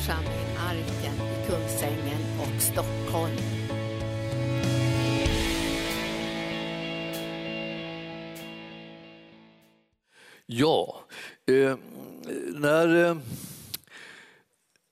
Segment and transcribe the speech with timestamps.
[0.00, 3.36] församling Arken i Kungsängen och Stockholm.
[10.46, 11.00] Ja,
[11.46, 11.76] eh,
[12.54, 13.16] när, eh,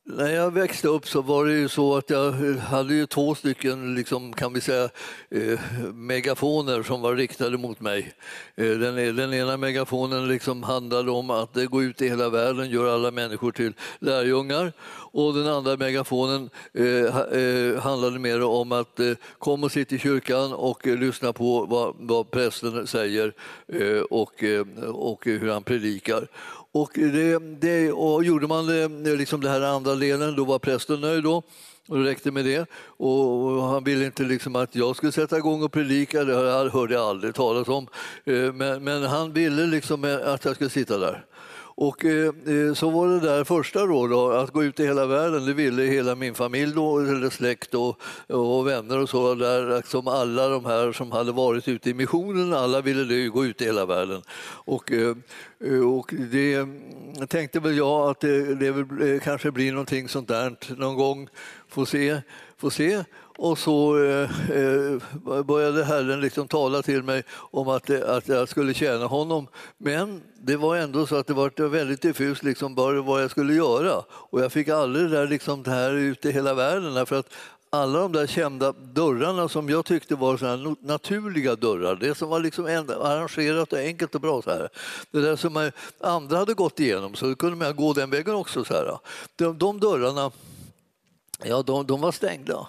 [0.08, 3.94] när jag växte upp så var det ju så att jag hade ju två stycken,
[3.94, 4.88] liksom, kan vi säga,
[5.30, 5.60] eh,
[5.92, 8.12] megafoner som var riktade mot mig.
[8.56, 12.28] Eh, den, e-, den ena megafonen liksom handlade om att det går ut i hela
[12.28, 14.72] världen, gör alla människor till lärjungar.
[15.10, 19.98] Och den andra megafonen eh, eh, handlade mer om att eh, kom och sitt i
[19.98, 23.32] kyrkan och eh, lyssna på vad, vad prästen säger
[23.72, 26.28] eh, och, eh, och hur han predikar.
[26.72, 31.00] Och, det, det, och gjorde man det, liksom det här andra delen, då var prästen
[31.00, 31.24] nöjd.
[31.24, 31.42] Då.
[31.88, 32.66] Och det räckte med det.
[32.96, 36.34] Och han ville inte liksom att jag skulle sätta igång och predika, det
[36.70, 37.86] hörde- jag aldrig talas om.
[38.24, 41.24] Eh, men, men han ville liksom eh, att jag skulle sitta där.
[41.80, 45.06] Och eh, eh, så var det där första då, då, att gå ut i hela
[45.06, 45.46] världen.
[45.46, 49.34] Det ville hela min familj då, eller släkt och, och vänner och så.
[49.34, 53.44] Där, liksom alla de här som hade varit ute i missionen, alla ville det, gå
[53.44, 54.22] ut i hela världen.
[54.64, 55.16] Och, eh,
[55.96, 56.80] och det mm,
[57.28, 61.28] tänkte väl jag att det, det kanske blir någonting sånt där någon gång.
[61.68, 62.20] Får se.
[62.58, 63.04] Får se.
[63.36, 68.48] Och så eh, eh, började Herren liksom tala till mig om att, eh, att jag
[68.48, 69.46] skulle tjäna honom.
[69.78, 73.54] Men det var ändå så att det var väldigt diffust liksom bara vad jag skulle
[73.54, 74.02] göra.
[74.10, 77.06] Och jag fick aldrig det där, liksom, det här ute i hela världen.
[77.06, 77.34] För att
[77.70, 82.28] alla de där kända dörrarna som jag tyckte var såna här naturliga dörrar, det som
[82.28, 82.64] var liksom
[83.02, 84.42] arrangerat och enkelt och bra.
[84.42, 84.68] Så här.
[85.10, 88.64] Det där som eh, andra hade gått igenom, så kunde man gå den vägen också.
[88.64, 88.98] Så här.
[89.36, 90.30] De, de dörrarna,
[91.44, 92.66] ja, de, de var stängda.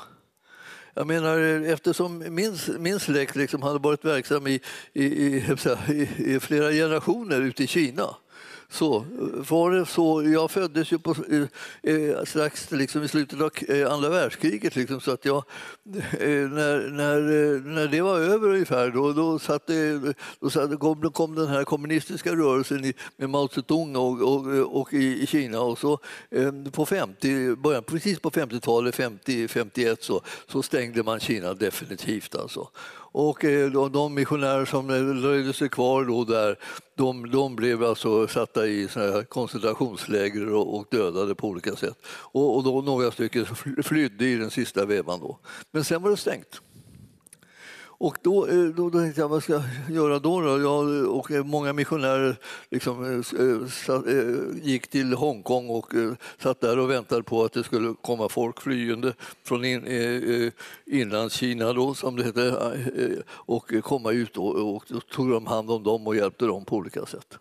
[0.93, 4.61] Jag menar, eftersom min, min släkt liksom hade varit verksam i,
[4.93, 5.55] i, i,
[5.89, 8.15] i, i flera generationer ute i Kina
[8.71, 9.05] så
[9.49, 10.23] var det så.
[10.23, 14.75] Jag föddes ju på, eh, eh strax liksom i slutet av eh, andra världskriget.
[14.75, 15.43] Liksom, så att jag,
[15.95, 20.79] eh, när, när, eh, när det var över ungefär då, då, satt det, då, satt,
[20.79, 25.23] kom, då kom den här kommunistiska rörelsen i, med Mao Zedong och, och, och i,
[25.23, 25.61] i Kina.
[25.61, 25.99] Och så,
[26.31, 32.35] eh, på 50, början, precis på 50-talet, 50-51, så, så stängde man Kina definitivt.
[32.35, 32.69] Alltså.
[33.11, 36.59] Och eh, de, missionärer som eh, dröjde sig kvar då där,
[36.97, 41.97] de, de blev alltså satta i såna här koncentrationsläger och, och dödade på olika sätt.
[42.07, 43.45] Och, och då några stycken
[43.83, 45.19] flydde i den sista vevan.
[45.19, 45.39] Då.
[45.71, 46.61] Men sen var det stängt.
[48.01, 50.41] Och då, eh, då, då tänkte jag, vad ska jag göra då?
[50.41, 50.59] då?
[50.59, 52.35] Jag och eh, många missionärer
[52.69, 54.03] liksom, eh, satt,
[54.61, 55.93] gick till Hongkong och
[56.41, 60.51] satt där och väntade på att det skulle komma folk flyende från in,
[60.85, 64.33] inlandskina, då, som det hette, och komma ut.
[64.33, 67.37] Då, och då tog de hand om dem och hjälpte dem på olika sätt.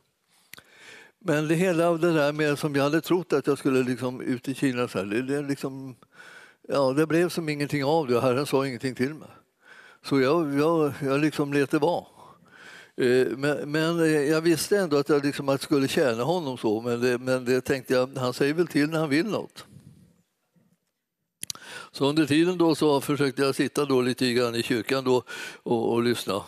[1.19, 4.49] Men det hela det där med som jag hade trott att jag skulle liksom ut
[4.49, 5.97] i Kina, så här, det, det, liksom,
[6.69, 8.21] ja, det blev som ingenting av det.
[8.21, 9.29] Herren sa ingenting till mig.
[10.05, 12.05] Så jag, jag, jag liksom lät det vara.
[12.97, 16.81] Eh, men, men eh, jag visste ändå att jag liksom att skulle tjäna honom så,
[16.81, 19.65] men det, men det tänkte jag, han säger väl till när han vill något.
[21.93, 25.23] Så under tiden då så försökte jag sitta då lite grann i kyrkan då
[25.63, 26.43] och, och lyssna.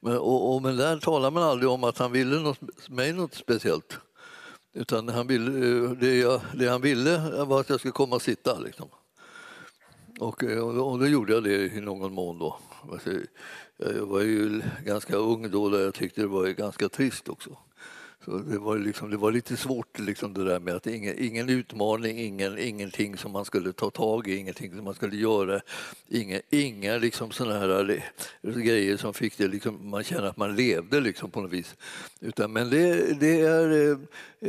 [0.00, 3.34] Men, och, och, men där talar man aldrig om att han ville något, mig något
[3.34, 3.98] speciellt.
[4.74, 8.22] Utan han ville, eh, det, jag, det han ville var att jag skulle komma och
[8.22, 8.58] sitta.
[8.58, 8.88] Liksom.
[10.20, 12.38] Och, och, då- och då gjorde jag det i någon mån.
[12.38, 12.58] Då.
[12.92, 13.10] Alltså,
[13.76, 17.56] jag var ju ganska ung då, där jag tyckte det var ganska trist också.
[18.26, 21.48] Så det, var liksom, det var lite svårt liksom det där med att ingen, ingen
[21.48, 25.60] utmaning, ingen, ingenting som man skulle ta tag i, ingenting som man skulle göra.
[26.08, 28.02] Inga, inga liksom såna här
[28.42, 31.74] grejer som fick det, liksom, man känner att man levde liksom på något vis.
[32.20, 33.98] Utan, men det, det är, eh,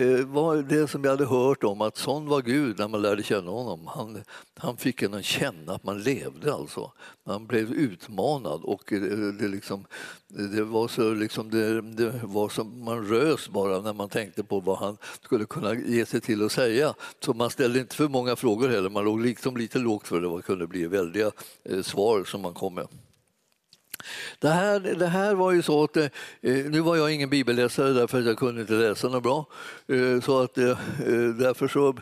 [0.02, 3.24] eh, var det som jag hade hört om, att sån var Gud när man lärde
[3.24, 3.88] känna honom.
[3.88, 4.24] Han,
[4.56, 6.92] han fick en att känna att man levde alltså.
[7.24, 9.86] Man blev utmanad och det, det, liksom,
[10.28, 14.60] det var så liksom det, det var som man rös bara när man tänkte på
[14.60, 16.94] vad han skulle kunna ge sig till att säga.
[17.20, 18.90] Så man ställde inte för många frågor heller.
[18.90, 21.32] Man låg liksom lite lågt för det var- kunde bli väldiga
[21.64, 22.88] eh, svar som man kom med.
[24.40, 26.04] Det här, det här var ju så att, eh,
[26.42, 29.46] eh nu var jag ingen bibelläsare därför att jag kunde inte läsa något bra.
[29.88, 31.96] Eh, så att, eh, eh, därför så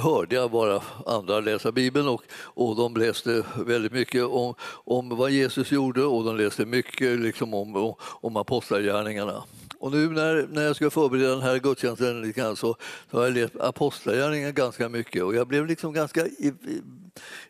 [0.00, 4.54] hörde jag bara andra läsa Bibeln och, och de läste väldigt mycket om,
[4.84, 9.42] om vad Jesus gjorde och de läste mycket liksom om, om, om apostlagärningarna.
[9.80, 12.76] Och nu när, när jag ska förbereda den här gudstjänsten lite grann så,
[13.10, 16.52] så har jag läst apostlagärningarna ganska mycket och jag blev liksom ganska i,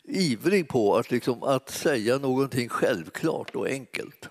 [0.05, 4.29] ivrig på att, liksom, att säga någonting självklart och enkelt.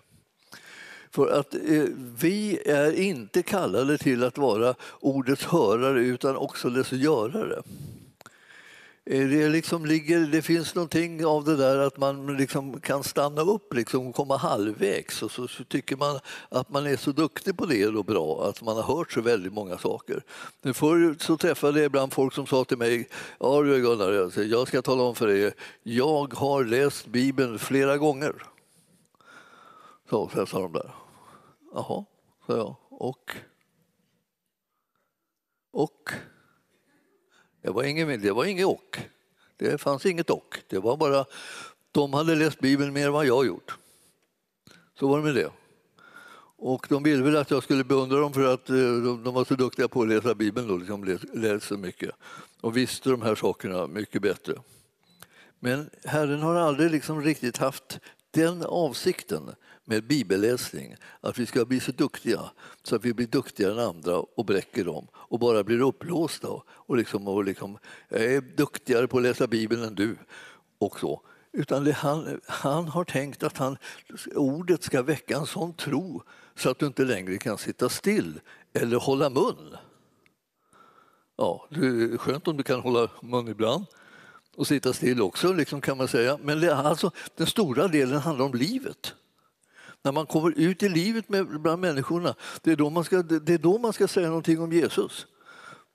[1.11, 1.83] För att eh,
[2.19, 7.61] vi är inte kallade till att vara ordets hörare utan också dess görare.
[9.11, 13.41] Eh, det, liksom ligger, det finns någonting av det där att man liksom kan stanna
[13.41, 16.19] upp liksom och komma halvvägs och så, så, tycker man
[16.49, 19.53] att man är så duktig på det och bra att man har hört så väldigt
[19.53, 20.23] många saker.
[20.61, 23.09] Men förr så träffade jag ibland folk som sa till mig,
[23.39, 25.53] ja du Gunnar, jag ska tala om för dig,
[25.83, 28.43] jag har läst Bibeln flera gånger.
[30.09, 30.91] Så, så sa de där.
[31.73, 32.05] Jaha,
[32.47, 32.75] sa jag.
[32.89, 33.31] Och?
[35.71, 36.09] Och?
[37.61, 38.99] Det var inget, det var inget och.
[39.57, 40.59] Det fanns inget och.
[40.67, 41.25] Det var bara,
[41.91, 43.77] de hade läst Bibeln mer än vad jag gjort.
[44.99, 45.51] Så var det med det.
[46.61, 48.75] Och de ville väl att jag skulle beundra dem för att eh,
[49.23, 52.11] de var så duktiga på att läsa Bibeln, då, liksom läste så mycket
[52.61, 54.53] och visste de här sakerna mycket bättre.
[55.59, 57.99] Men Herren har aldrig liksom riktigt haft
[58.31, 59.55] den avsikten
[59.85, 62.51] med bibelläsning, att vi ska bli så duktiga
[62.83, 66.47] så att vi blir duktigare än andra och bräcker dem och bara blir upplåsta.
[66.67, 67.77] Och liksom, och liksom,
[68.09, 70.17] jag är duktigare på att läsa Bibeln än du.
[70.77, 71.21] och så.
[71.51, 73.77] Utan det, han, han har tänkt att han,
[74.35, 76.23] ordet ska väcka en sån tro
[76.55, 78.39] så att du inte längre kan sitta still
[78.73, 79.75] eller hålla mun.
[81.37, 83.85] Ja, det är skönt om du kan hålla mun ibland
[84.57, 86.39] och sitta still också, liksom kan man säga.
[86.43, 89.13] Men alltså, den stora delen handlar om livet.
[90.01, 93.53] När man kommer ut i livet med, bland människorna, det är, då man ska, det
[93.53, 95.27] är då man ska säga någonting om Jesus.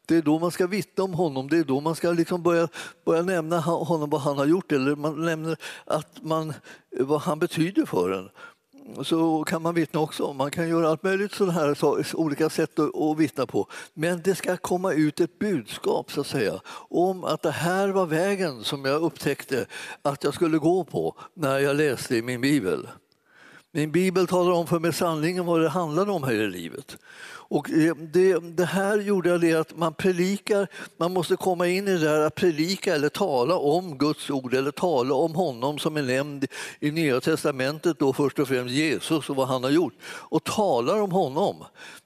[0.07, 2.69] Det är då man ska vittna om honom, det är då man ska liksom börja,
[3.05, 6.53] börja nämna honom vad han har gjort eller man nämner att man,
[6.91, 8.31] vad han betyder för en.
[9.03, 10.33] Så kan man vittna också.
[10.33, 11.77] Man kan göra allt möjligt sådana här
[12.15, 13.69] olika sätt att vittna på.
[13.95, 16.61] Men det ska komma ut ett budskap så att säga
[16.91, 19.67] om att det här var vägen som jag upptäckte
[20.03, 22.89] att jag skulle gå på när jag läste i min bibel.
[23.77, 26.97] Min bibel talar om för mig sanningen vad det handlar om här i livet.
[27.27, 31.93] Och eh, det, det, här gjorde det att man predikar, man måste komma in i
[31.93, 36.03] det där att predika eller tala om Guds ord eller tala om honom som är
[36.03, 36.47] nämnd
[36.81, 39.95] i Nya Testamentet, då först och främst Jesus och vad han har gjort.
[40.05, 41.57] Och talar om honom.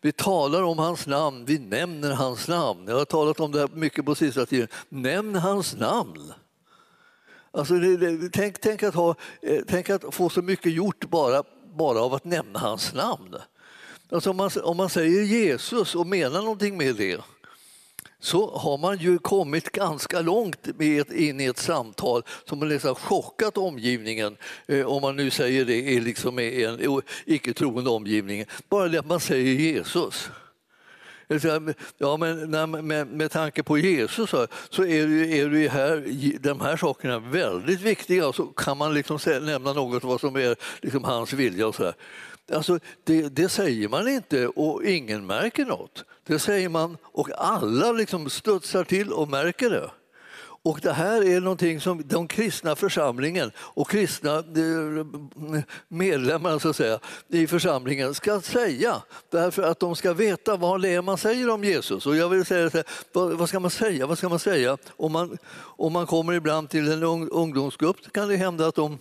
[0.00, 2.84] Vi talar om hans namn, vi nämner hans namn.
[2.86, 4.68] Jag har talat om det här mycket på sista tiden.
[4.88, 6.32] Nämn hans namn.
[7.50, 11.42] Alltså det, det, tänk, tänk, att ha, eh, tänk att få så mycket gjort bara
[11.78, 13.36] bara av att nämna hans namn.
[14.10, 17.20] Alltså om, man, om man säger Jesus och menar någonting med det
[18.20, 22.94] så har man ju kommit ganska långt med, in i ett samtal som har liksom
[22.94, 24.36] chockat omgivningen,
[24.66, 28.44] eh, om man nu säger det är liksom en icke troende omgivning.
[28.69, 30.30] Bara det att man säger Jesus.
[31.98, 32.50] Ja, men
[32.86, 34.30] med, med tanke på Jesus
[34.70, 36.04] så är, det, är det här,
[36.38, 38.32] de här sakerna väldigt viktiga.
[38.32, 41.66] Så kan man liksom nämna något vad som är liksom hans vilja.
[41.66, 41.94] och så här.
[42.52, 46.04] Alltså, det, det, säger man inte och ingen märker något.
[46.26, 49.90] Det säger man och alla liksom studsar till och märker det.
[50.62, 56.76] Och det här är någonting som den kristna församlingen och kristna eh, medlemmar så att
[56.76, 59.02] säga, i församlingen ska säga.
[59.31, 62.06] Därför att de ska veta vad det är man säger om Jesus.
[62.06, 62.84] Och jag vill säga här,
[63.37, 64.06] vad ska man säga?
[64.06, 64.78] Vad ska man säga?
[64.96, 68.99] Om man, om man kommer ibland till en ungdomsgrupp kan det hända att de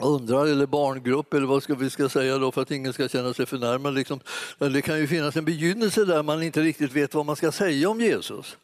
[0.00, 3.34] undrar, eller barngrupp eller vad ska vi ska säga då för att ingen ska känna
[3.34, 3.94] sig förnärmad.
[3.94, 4.20] Liksom.
[4.58, 7.88] Det kan ju finnas en begynnelse där man inte riktigt vet vad man ska säga
[7.88, 8.56] om Jesus.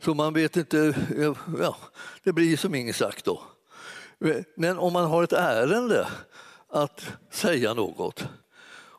[0.00, 0.94] Så man vet inte,
[1.58, 1.76] ja,
[2.22, 3.42] det blir som inget sagt då.
[4.56, 6.08] Men om man har ett ärende
[6.68, 8.24] att säga något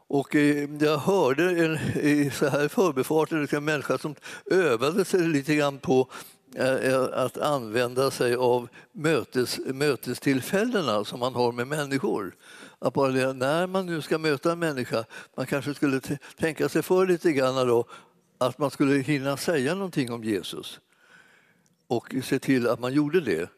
[0.10, 4.16] och eh, jag hörde en, i så här förbifarten en människa som
[4.52, 6.10] övade sig lite grann på
[6.56, 12.36] eh, eh, att använda sig av mötes, mötestillfällena som man har med människor.
[12.80, 15.06] Att bara när man nu ska möta en människa,
[15.38, 16.02] man kanske skulle
[16.40, 17.86] tänka sig för lite grann då,
[18.38, 20.80] att man skulle hinna säga någonting om Jesus
[21.90, 23.50] och se till att man gjorde det.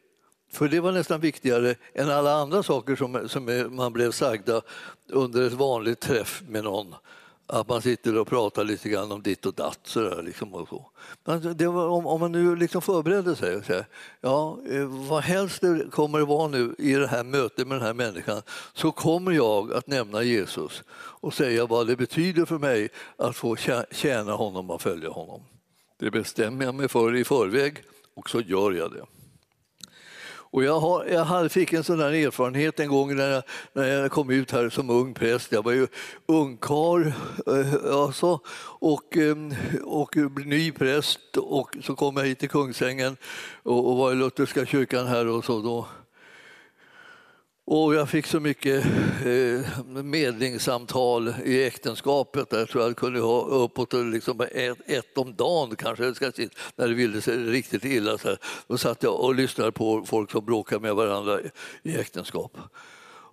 [0.52, 4.62] För det var nästan viktigare än alla andra saker som, som man blev sagda
[5.08, 6.94] under ett vanligt träff med någon.
[7.46, 9.80] Att man sitter och pratar lite grann om ditt och datt.
[9.82, 10.90] Sådär, liksom och så.
[11.24, 13.86] Men det var, om, om, man nu liksom förbereder sig och säger
[14.20, 17.86] ja, eh, vad helst det kommer att vara nu i det här mötet med den
[17.86, 22.88] här människan så kommer jag att nämna Jesus och säga vad det betyder för mig
[23.16, 23.56] att få
[23.90, 25.42] tjäna honom och följa honom.
[25.98, 27.84] Det bestämmer jag mig för i förväg
[28.14, 29.04] och så gör jag det.
[30.52, 33.42] Och jag, har, jag fick en sån där erfarenhet en gång när jag,
[33.72, 35.52] när jag kom ut här som ung präst.
[35.52, 35.86] Jag var ju
[36.26, 37.06] ungkarl
[37.46, 38.40] eh, alltså,
[38.80, 39.36] och, eh,
[39.84, 40.16] och
[40.46, 43.16] ny präst och så kom jag hit till Kungsängen
[43.62, 45.60] och, och var i Lutherska kyrkan här och så.
[45.60, 45.86] Då.
[47.64, 48.84] Och jag fick så mycket
[49.26, 52.48] eh, medlingssamtal i äktenskapet.
[52.50, 56.04] Jag tror jag kunde ha uppåt liksom ett, ett om dagen kanske,
[56.76, 58.18] när det ville sig riktigt illa.
[58.18, 58.38] Så här.
[58.66, 61.40] Då satt jag och lyssnade på folk som bråkade med varandra
[61.82, 62.58] i äktenskap.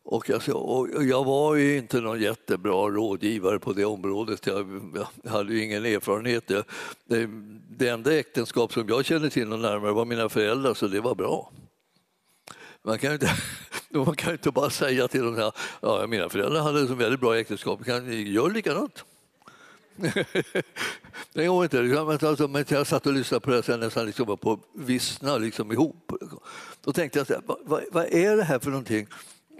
[0.03, 4.47] Och jag, och jag var ju inte någon jättebra rådgivare på det området.
[4.47, 4.91] Jag,
[5.23, 6.47] jag hade ju ingen erfarenhet.
[6.47, 6.63] Det,
[7.05, 7.29] det,
[7.69, 11.15] det enda äktenskap som jag kände till någon närmare var mina föräldrar, så det var
[11.15, 11.51] bra.
[12.83, 13.31] Man kan inte,
[14.05, 17.37] man kan inte bara säga till dem att ja, mina föräldrar hade ett väldigt bra
[17.37, 19.05] äktenskap, kan gör likadant.
[21.33, 22.27] det går inte.
[22.27, 25.71] Alltså, men jag satt och lyssnade på det och nästan liksom var på vissna liksom
[25.71, 26.11] ihop.
[26.83, 29.07] Då tänkte jag, vad, vad är det här för någonting?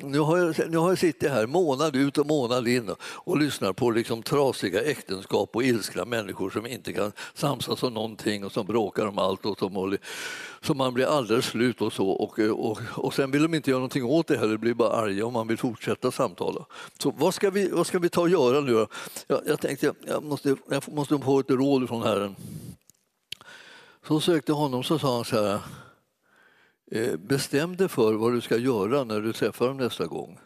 [0.03, 3.75] Nu har, jag, nu har jag suttit här månad ut och månad in och lyssnat
[3.75, 8.65] på liksom trasiga äktenskap och ilskna människor som inte kan samsas om någonting och som
[8.65, 9.98] bråkar om allt och som,
[10.62, 12.10] som man blir alldeles slut och så.
[12.10, 15.25] Och, och, och sen vill de inte göra någonting åt det heller, blir bara arga
[15.25, 16.65] om man vill fortsätta samtala.
[17.00, 18.88] Så vad ska vi, vad ska vi ta och göra nu
[19.27, 22.36] Jag, jag tänkte jag måste, jag måste få ett råd från Herren.
[24.08, 25.60] Så sökte honom så sa han så här
[26.91, 30.39] Eh, bestäm dig för vad du ska göra när du träffar dem nästa gång.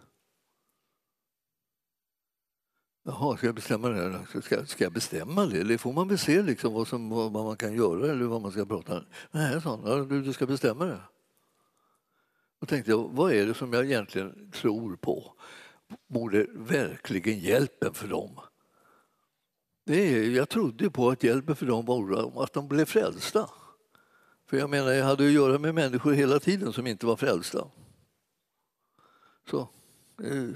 [3.05, 4.25] Jaha, ska jag bestämma det?
[4.41, 5.59] Ska, ska jag bestämma det?
[5.59, 8.51] Eller får man väl se liksom vad, som, vad man kan göra eller vad man
[8.51, 9.05] ska prata om?
[9.31, 11.01] Nej, sa han, du, du ska bestämma det.
[12.59, 15.33] Då tänkte jag, vad är det som jag egentligen tror på?
[16.07, 18.39] Borde verkligen hjälpen för dem?
[19.85, 23.49] Det är, jag trodde på att hjälpen för dem var att de blev frälsta.
[24.53, 27.67] För jag menar, jag hade att göra med människor hela tiden som inte var frälsta.
[29.49, 29.67] Så.
[30.23, 30.49] Eh,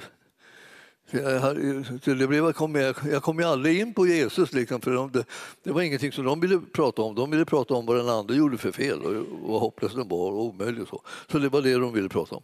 [1.12, 1.58] jag,
[2.06, 5.25] det blev, kom jag kom ju aldrig in på Jesus, liksom, för de, det,
[5.63, 7.16] det, var ingenting som de ville prata om.
[7.16, 10.32] De ville prata om vad den andra gjorde för fel och vad hopplös den var
[10.32, 10.82] och omöjlig.
[10.82, 11.01] Och så.
[11.32, 12.44] så det var det de ville prata om.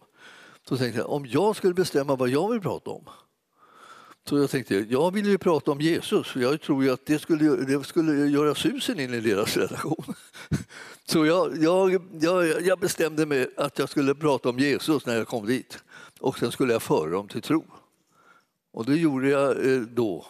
[0.70, 3.04] Så tänkte jag, om jag skulle bestämma vad jag vill prata om
[4.30, 7.20] så jag tänkte, jag vill ju prata om Jesus, för jag tror ju att det
[7.20, 10.14] skulle, det skulle göra susen in i deras relation.
[11.06, 15.28] Så jag, jag, jag, jag bestämde mig att jag skulle prata om Jesus när jag
[15.28, 15.84] kom dit
[16.20, 17.66] och sen skulle jag föra dem till tro.
[18.74, 20.26] Och det gjorde jag eh, då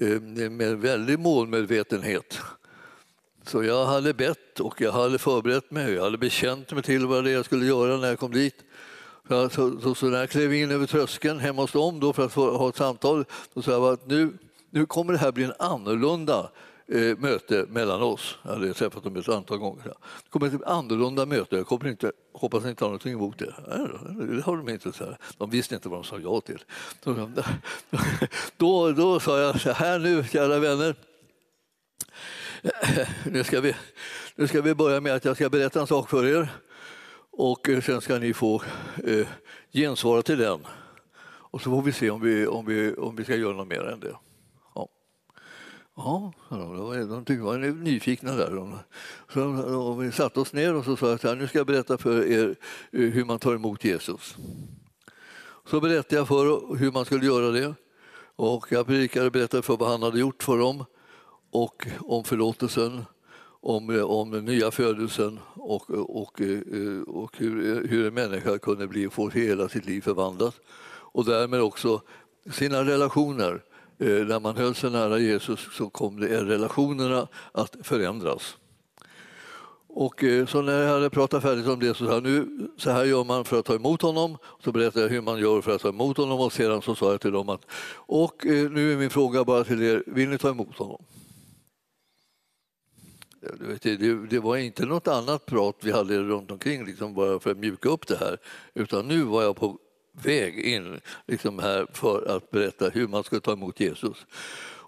[0.00, 2.38] eh, med väldig målmedvetenhet.
[3.46, 7.24] Så jag hade bett och jag hade förberett mig, jag hade bekänt mig till vad
[7.24, 8.64] det jag skulle göra när jag kom dit.
[9.28, 9.48] Så,
[9.82, 12.56] så, så när jag klev in över tröskeln hemma hos dem då för att få
[12.56, 14.32] ha ett samtal, då sa jag att nu,
[14.70, 16.50] nu kommer det här bli en annorlunda
[16.88, 18.38] eh, möte mellan oss.
[18.42, 19.84] Jag hade träffat dem ett antal gånger.
[19.84, 21.56] Det kommer ett annorlunda möte.
[21.56, 23.54] Jag kommer inte, hoppas inte ha någonting emot det.
[24.36, 24.92] Det har de inte.
[24.92, 25.18] Så här.
[25.38, 26.64] De visste inte vad de sa ja till.
[28.56, 30.94] Då, då sa jag så här nu, kära vänner.
[33.24, 33.74] Nu ska, vi,
[34.36, 36.48] nu ska vi börja med att jag ska berätta en sak för er
[37.30, 38.62] och eh, sen ska ni få
[39.04, 39.26] eh,
[39.72, 40.66] gensvara till den.
[41.54, 43.84] Och så får vi se om vi, om vi, om vi ska göra något mer
[43.84, 44.16] än det.
[45.96, 48.78] Ja, de var nyfikna där.
[49.32, 52.26] Så, vi satte oss ner och så sa jag att nu ska jag berätta för
[52.26, 52.56] er
[52.92, 54.36] eh, hur man tar emot Jesus.
[55.70, 57.74] Så berättade jag för hur man skulle göra det.
[58.36, 60.84] Och jag predikade och berättade för vad han hade gjort för dem
[61.50, 63.04] och om förlåtelsen
[63.60, 68.86] om, eh, om den nya födelsen och, och, eh, och hur, hur en människa kunde
[68.86, 70.60] bli, få hela sitt liv förvandlat.
[71.12, 72.02] Och därmed också
[72.50, 73.62] sina relationer.
[73.98, 78.56] Eh, när man höll sig nära Jesus så kom det relationerna att förändras.
[79.96, 82.90] Och eh, så när jag hade pratat färdigt om det så sa jag nu så
[82.90, 84.38] här gör man för att ta emot honom.
[84.64, 87.10] Så berättade jag hur man gör för att ta emot honom och sedan så sa
[87.10, 90.38] jag till dem att och eh, nu är min fråga bara till er, vill ni
[90.38, 91.04] ta emot honom?
[93.82, 93.96] Det,
[94.30, 97.88] det, var inte något annat prat vi hade runt omkring liksom bara för att mjuka
[97.88, 98.38] upp det här.
[98.74, 99.78] Utan nu var jag på
[100.22, 104.26] väg in liksom här för att berätta hur man ska ta emot Jesus.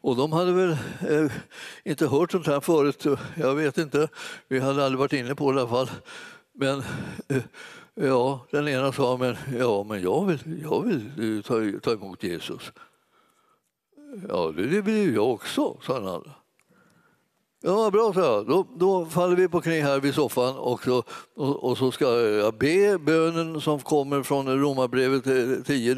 [0.07, 0.71] Och de hade väl
[1.09, 1.33] eh,
[1.85, 3.05] inte hört sånt här förut,
[3.37, 4.09] jag vet inte.
[4.49, 5.91] Vi hade aldrig varit inne på det i alla fall.
[6.53, 6.83] Men
[7.29, 7.43] eh,
[7.95, 12.73] ja, den ena sa men, ja, men jag vill, jag vill ta, ta emot Jesus.
[14.29, 16.31] Ja, det vill ju jag också, sa den andra.
[17.63, 18.47] Ja, bra, så jag.
[18.47, 21.03] Då, då faller vi på knä här vid soffan och så,
[21.35, 25.95] och, och, så ska jag be bönen som kommer från Romarbrevet eh, 10,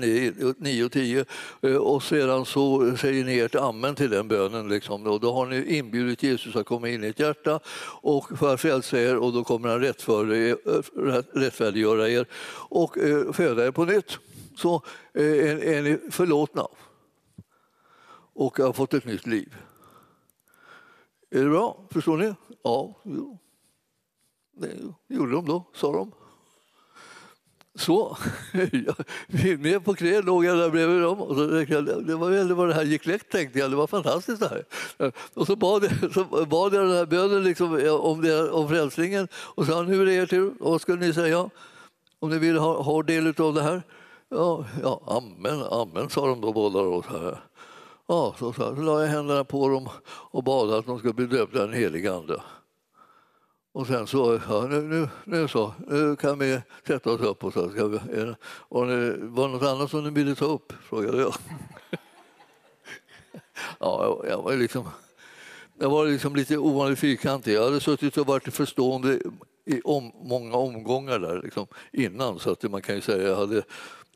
[0.59, 1.25] 9 och 10
[1.63, 4.69] eh, och sedan så säger ni ert amen till den bönen.
[4.69, 5.07] Liksom.
[5.07, 7.61] Och då har ni inbjudit Jesus att komma in i ert hjärta
[8.03, 12.27] och för att frälsa er och då kommer han eh, rättfärdiggöra er
[12.69, 12.99] och
[13.33, 14.19] föda er på nytt.
[14.57, 16.67] Så är, är ni förlåtna
[18.35, 19.55] och har fått ett nytt liv.
[21.31, 21.87] Är det bra?
[21.91, 22.35] Förstår ni?
[22.63, 23.39] Ja, jo.
[24.57, 26.13] det gjorde de då, sa de.
[27.79, 28.17] Så,
[29.59, 31.21] ner på knä låg jag där bredvid dem.
[31.21, 34.41] Och så, det var väldigt vad det här gick lätt tänkte jag, det var fantastiskt
[34.41, 34.65] det här.
[35.35, 39.29] Och så bad jag, så bad jag den här bönen liksom om, det, om frälsningen
[39.35, 40.55] och sa hur är det er tur?
[40.61, 41.51] vad skulle ni säga
[42.19, 43.83] om ni vill ha, ha del av det här?
[44.29, 46.83] Ja, ja, amen, amen sa de då båda.
[46.83, 47.41] Då, så här.
[48.11, 51.27] Ja, så, så, så la jag händerna på dem och bad att de skulle bli
[51.27, 52.43] döpta den helige Ande.
[53.73, 57.53] Och sen så, ja, nu, nu, nu så, nu kan vi sätta oss upp och
[57.53, 58.35] så ska vi, eh,
[58.69, 60.73] var det något annat som ni ville ta upp?
[60.83, 61.35] frågade jag.
[63.79, 64.89] ja, jag var liksom,
[65.79, 67.55] jag var liksom lite ovanligt fyrkantig.
[67.55, 69.21] Jag hade suttit och varit förstående
[69.65, 73.37] i om, många omgångar där liksom, innan så att man kan ju säga att jag
[73.37, 73.63] hade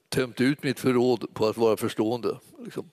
[0.08, 2.38] tömt ut mitt förråd på att vara förstående.
[2.64, 2.90] Liksom.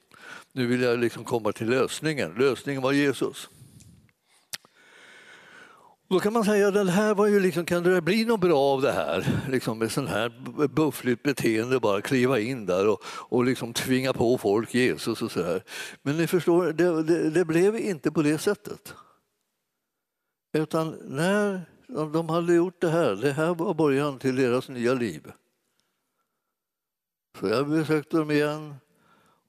[0.60, 2.34] Nu vill jag liksom komma till lösningen.
[2.34, 3.50] Lösningen var Jesus.
[6.10, 8.60] Då kan man säga att det här var ju liksom, kan det bli något bra
[8.60, 9.42] av det här?
[9.50, 10.30] Liksom med sånt här
[10.68, 15.44] buffligt beteende, bara kliva in där och, och liksom tvinga på folk Jesus och så
[15.44, 15.64] här.
[16.02, 18.94] Men ni förstår, det, det, det blev inte på det sättet.
[20.54, 21.62] Utan när
[22.14, 25.32] de hade gjort det här, det här var början till deras nya liv.
[27.40, 28.76] Så jag besökte dem igen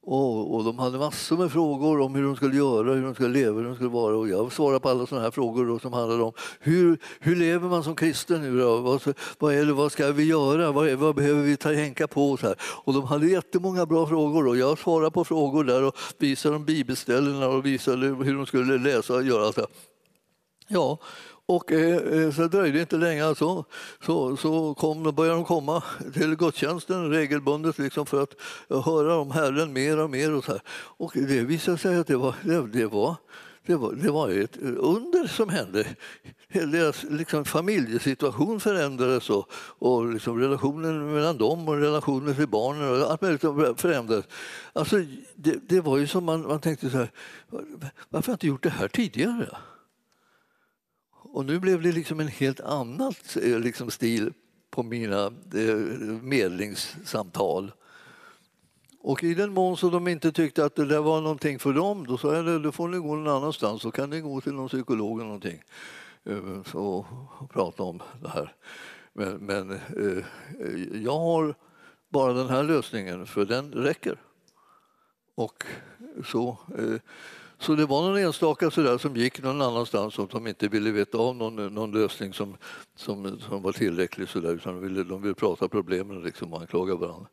[0.02, 3.28] och, och, de hade massor med frågor om hur de skulle göra, hur de skulle
[3.28, 4.16] leva, hur de skulle vara.
[4.16, 7.69] Och jag svarade på alla sådana här frågor då, som handlade om hur, hur lever
[7.69, 8.76] man som kristen nu då?
[8.76, 10.73] Vad, vad, är det, vad ska vi göra?
[10.73, 12.30] Vad, vad behöver vi tänka på?
[12.30, 12.57] Och, så här.
[12.61, 16.64] och de hade jättemånga bra frågor och jag svarade på frågor där och visade dem
[16.64, 19.52] bibelställena och visade hur de skulle läsa och göra.
[19.52, 19.66] Så.
[20.69, 20.99] Ja,
[21.50, 23.64] och eh, eh, så dröjde det inte länge så,
[24.07, 28.35] så, så kom, började de komma till gudstjänsten regelbundet liksom för att
[28.85, 30.35] höra om Herren mer och mer.
[30.35, 30.62] Och, så här.
[30.71, 33.16] och det visade sig att det var, det, det var
[33.66, 35.87] det var, det var ett under som hände.
[36.52, 43.11] Deras liksom, familjesituation förändrades och, och liksom relationen mellan dem och relationen till barnen och
[43.11, 43.40] allt möjligt
[43.80, 44.25] förändrades.
[44.73, 44.97] Alltså,
[45.35, 47.11] det, det var ju som man, man tänkte så här,
[48.09, 49.49] varför har jag inte gjort det här tidigare?
[51.32, 54.33] Och nu blev det liksom en helt annan eh, liksom, stil
[54.70, 55.76] på mina eh,
[56.22, 57.72] medlingssamtal.
[59.00, 62.07] Och i den mån så de inte tyckte att det där var någonting för dem,
[62.07, 64.68] då sa jag då får ni gå någon annanstans, så kan ni gå till någon
[64.68, 65.62] psykolog eller någonting
[66.24, 67.07] eh, och
[67.52, 68.55] prata om det här.
[69.12, 69.78] Men, men
[71.05, 71.55] jag har
[72.09, 74.20] bara den här lösningen, för den räcker.
[75.35, 75.64] Och
[76.24, 76.59] så
[77.61, 81.18] så det var någon enstaka sådär som gick någon annanstans och de inte ville veta
[81.18, 82.57] av någon, någon lösning som,
[82.96, 86.94] som, som var tillräcklig sådär, utan de ville, de ville prata problemen liksom, och anklaga
[86.94, 87.27] varandra.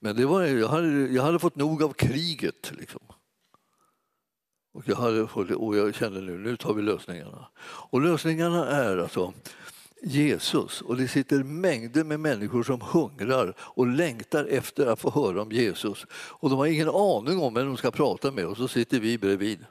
[0.00, 2.72] Men det var, jag, hade, jag hade fått nog av kriget.
[2.78, 3.00] Liksom.
[4.72, 5.22] Och jag, hade,
[5.54, 7.46] och jag kände nu, nu tar vi lösningarna.
[7.62, 9.32] Och lösningarna är alltså
[10.02, 15.42] Jesus och det sitter mängder med människor som hungrar och längtar efter att få höra
[15.42, 16.06] om Jesus.
[16.12, 19.18] Och de har ingen aning om vem de ska prata med och så sitter vi
[19.18, 19.66] bredvid.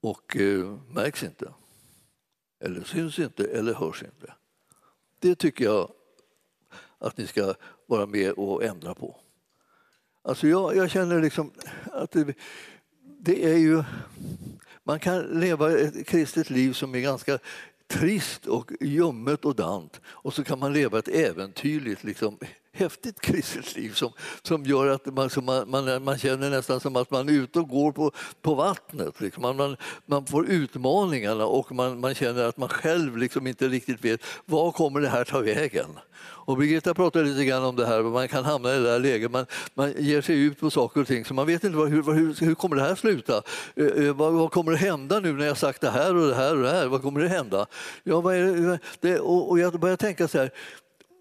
[0.00, 1.52] Och eh, märks inte,
[2.60, 4.34] eller syns inte eller hörs inte.
[5.18, 5.90] Det tycker jag
[6.98, 7.54] att ni ska
[7.86, 9.16] vara med och ändra på.
[10.22, 11.50] Alltså jag, jag känner liksom
[11.92, 12.34] att det,
[13.20, 13.84] det är ju
[14.86, 17.38] man kan leva ett kristet liv som är ganska
[17.86, 20.00] trist och ljummet och dant.
[20.06, 22.38] Och så kan man leva ett äventyrligt, liksom,
[22.74, 27.10] häftigt kristet liv som, som gör att man, man, man, man, känner nästan som att
[27.10, 29.20] man är ute och går på, på vattnet.
[29.20, 29.42] Liksom.
[29.42, 34.04] Man, man, man får utmaningarna och man, man känner att man själv liksom inte riktigt
[34.04, 35.98] vet var kommer det här ta vägen.
[36.46, 39.30] Och Birgitta pratade lite grann om det här, man kan hamna i det där läget,
[39.30, 42.02] man, man ger sig ut på saker och ting så man vet inte vad, hur,
[42.02, 43.42] hur, hur kommer det här sluta?
[43.76, 46.34] Eh, eh vad, vad, kommer att hända nu när jag sagt det här och det
[46.34, 46.86] här och det här?
[46.86, 47.66] Vad kommer det hända?
[48.02, 49.20] Ja, vad är det?
[49.20, 50.50] och, och jag börjar tänka så här,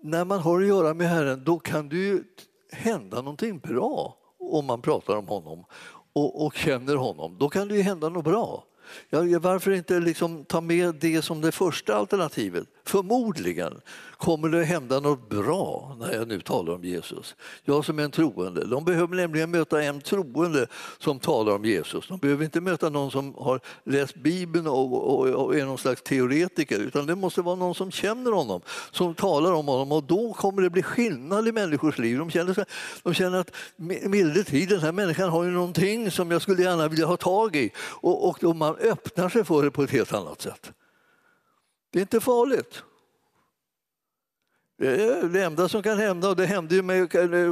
[0.04, 2.24] när man har att göra med Herren då kan det ju
[2.72, 5.66] hända någonting bra om man pratar om honom
[6.14, 7.38] och, och känner honom.
[7.40, 8.64] Då kan det ju hända något bra.
[9.10, 12.68] Ja, varför inte liksom ta med det som det första alternativet?
[12.86, 13.82] Förmodligen
[14.18, 17.36] kommer det hända något bra när jag nu talar om Jesus.
[17.64, 18.66] Jag som är en troende.
[18.66, 20.68] De behöver nämligen möta en troende
[21.00, 22.08] som talar om Jesus.
[22.08, 26.02] De behöver inte möta någon som har läst Bibeln och, och, och är någon slags
[26.02, 30.34] teoretiker utan det måste vara någon som känner honom, som talar om honom och då
[30.34, 32.18] kommer det bli skillnad i människors liv.
[32.18, 32.66] De känner,
[33.04, 33.52] de känner att
[34.06, 37.56] milde tid, den här människan har ju någonting som jag skulle gärna vilja ha tag
[37.56, 40.72] i och, och, man öppnar sig för det på ett helt annat sätt.
[41.94, 42.84] Det är inte farligt.
[44.78, 47.08] Det är det enda som kan hända, och det hände ju mig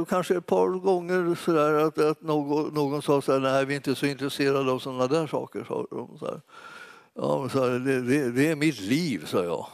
[0.08, 3.74] kanske ett par gånger så där, att, att någon, någon sa så här, nej vi
[3.74, 5.64] är inte så intresserade av sådana där saker.
[5.68, 6.40] Sa de, så här.
[7.14, 9.66] Ja, så här, det, det, det, är mitt liv, sa jag.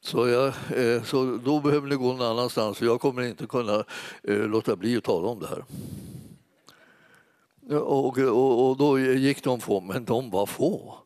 [0.00, 3.84] Så, jag, eh, så då behöver ni gå någon annanstans för jag kommer inte kunna
[4.22, 5.64] eh, låta bli att tala om det här.
[7.80, 11.01] Och, och, och då gick de få, men de var få.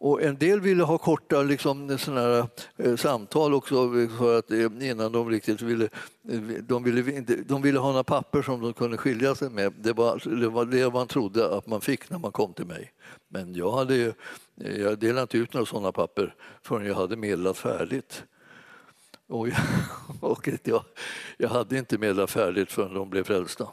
[0.00, 4.90] Och en del ville ha korta liksom, såna här, eh, samtal också för att, eh,
[4.90, 5.84] innan de riktigt ville,
[6.28, 9.72] eh, de ville, de ville ha några papper som de kunde skilja sig med.
[9.80, 12.92] Det var, det var det man trodde att man fick när man kom till mig.
[13.28, 14.12] Men jag hade ju,
[14.54, 18.24] jag delade inte ut några sådana papper förrän jag hade medlat färdigt.
[19.26, 19.56] Och jag,
[20.20, 20.84] och jag,
[21.36, 23.68] jag hade inte medlat färdigt förrän de blev frälsta.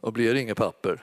[0.00, 1.02] Och blir det inget papper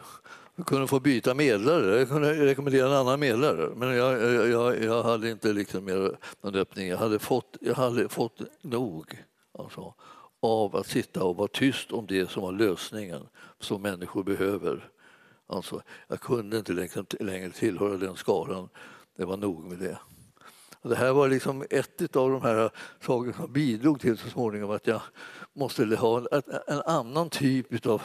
[0.55, 1.99] jag kunde få byta medlare.
[1.99, 3.69] Jag kunde rekommendera en annan medlare.
[3.75, 6.87] Men jag, jag, jag hade inte liksom mer någon öppning.
[6.87, 9.23] Jag hade fått, jag hade fått nog
[9.59, 9.93] alltså,
[10.39, 13.27] av att sitta och vara tyst om det som var lösningen
[13.59, 14.89] som människor behöver.
[15.47, 18.69] Alltså, jag kunde inte längre, längre tillhöra den skaran.
[19.17, 19.97] Det var nog med det.
[20.81, 22.69] Det här var liksom ett av de här
[23.05, 25.01] sakerna som bidrog till så småningom att jag
[25.53, 28.01] måste ha en, en annan typ av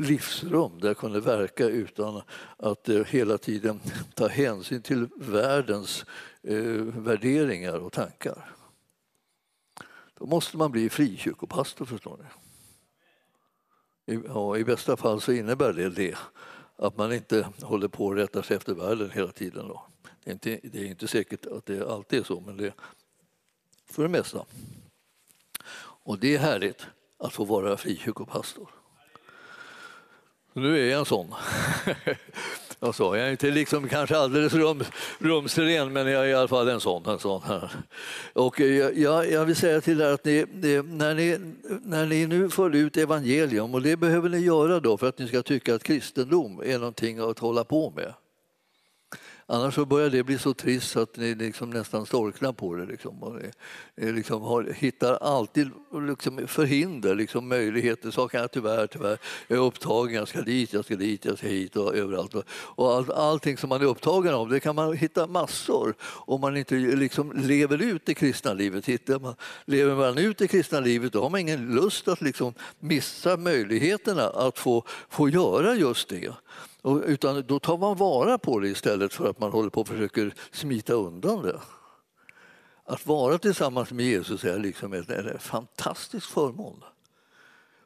[0.00, 2.22] livsrum där jag kunde verka utan
[2.56, 3.80] att eh, hela tiden
[4.14, 6.04] ta hänsyn till världens
[6.42, 8.54] eh, värderingar och tankar.
[10.14, 12.24] Då måste man bli frikyrkopastor, förstår ni.
[14.14, 16.18] I, ja, I bästa fall så innebär det det,
[16.76, 19.68] att man inte håller på att rätta sig efter världen hela tiden.
[19.68, 19.86] Då.
[20.24, 22.74] Det, är inte, det är inte säkert att det alltid är så, men det
[23.90, 24.44] för det mesta.
[25.78, 26.86] Och det är härligt
[27.18, 28.79] att få vara frikyrkopastor.
[30.60, 31.34] Nu är jag en sån.
[32.82, 34.82] Jag sa, jag är inte liksom kanske alldeles rum,
[35.18, 37.06] rumsren, men jag är i alla fall en sån.
[37.06, 37.70] En sån här.
[38.32, 40.46] Och jag, jag vill säga till er att ni,
[40.84, 41.38] när, ni,
[41.82, 45.28] när ni nu får ut evangelium, och det behöver ni göra då för att ni
[45.28, 48.14] ska tycka att kristendom är någonting att hålla på med.
[49.52, 52.86] Annars så börjar det bli så trist att ni liksom nästan storknar på det.
[52.86, 53.22] Liksom.
[53.22, 53.36] Och
[53.96, 55.70] ni liksom har, hittar alltid
[56.08, 58.10] liksom förhinder, liksom möjligheter.
[58.10, 61.46] saker jag tyvärr, tyvärr, jag är upptagen, jag ska dit, jag ska dit, jag ska
[61.46, 62.34] hit och överallt.
[62.50, 66.56] Och all, allting som man är upptagen av, det kan man hitta massor om man
[66.56, 68.86] inte liksom lever ut det kristna livet.
[68.86, 69.34] Hittar man,
[69.64, 74.28] lever man ut det kristna livet, då har man ingen lust att liksom missa möjligheterna
[74.28, 76.32] att få, få göra just det.
[77.04, 80.34] Utan då tar man vara på det istället för att man håller på och försöker
[80.52, 81.60] smita undan det.
[82.84, 86.84] Att vara tillsammans med Jesus är liksom en, en fantastisk förmån.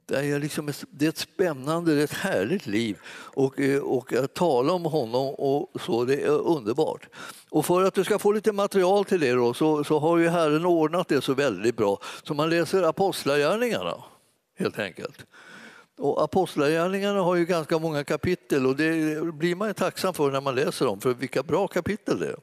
[0.07, 2.99] Det är, liksom ett, det är ett spännande, det är ett härligt liv.
[3.35, 7.09] Och, eh, och att tala om honom och så, det är underbart.
[7.51, 10.29] Och för att du ska få lite material till det då, så, så har ju
[10.29, 11.99] Herren ordnat det så väldigt bra.
[12.23, 14.05] Så man läser Apostlagärningarna,
[14.59, 15.27] helt enkelt.
[15.99, 20.55] Och Apostlagärningarna har ju ganska många kapitel och det blir man tacksam för när man
[20.55, 22.37] läser dem, för vilka bra kapitel det är.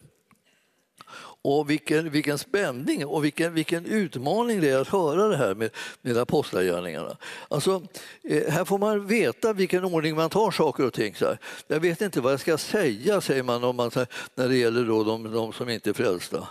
[1.44, 5.70] Och vilken, vilken spänning och vilken, vilken utmaning det är att höra det här med,
[6.02, 7.18] med apostlagärningarna.
[7.48, 7.84] Alltså,
[8.24, 11.16] eh, här får man veta vilken ordning man tar saker och ting.
[11.16, 11.38] Så här.
[11.68, 13.92] Jag vet inte vad jag ska säga, säger man, om man
[14.36, 16.48] när det gäller då de, de som inte är frälsta.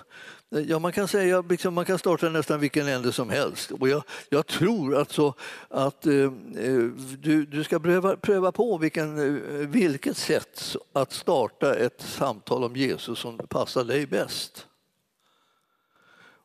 [0.53, 3.71] Ja, man kan säga liksom, man kan starta nästan vilken ände som helst.
[3.71, 5.35] Och jag, jag tror alltså
[5.69, 6.83] att eh, eh,
[7.19, 12.77] du, du ska pröva, pröva på vilken, eh, vilket sätt att starta ett samtal om
[12.77, 14.67] Jesus som passar dig bäst.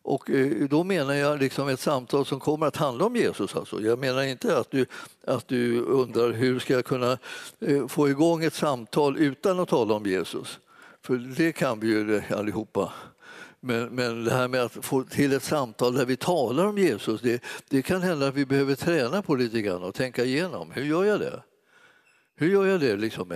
[0.02, 3.56] Och eh, då menar jag liksom ett samtal som kommer att handla om Jesus.
[3.56, 3.82] Alltså.
[3.82, 4.86] Jag menar inte att du,
[5.28, 7.18] att du undrar hur ska jag kunna
[7.88, 10.60] få igång ett samtal utan att tala om Jesus.
[11.02, 12.94] För det kan vi ju allihopa.
[13.66, 17.22] Men, men det här med att få till ett samtal där vi talar om Jesus,
[17.22, 20.72] det, det kan hända att vi behöver träna på lite grann och tänka igenom.
[20.72, 21.44] Hur gör jag det?
[22.36, 23.32] Hur gör jag det liksom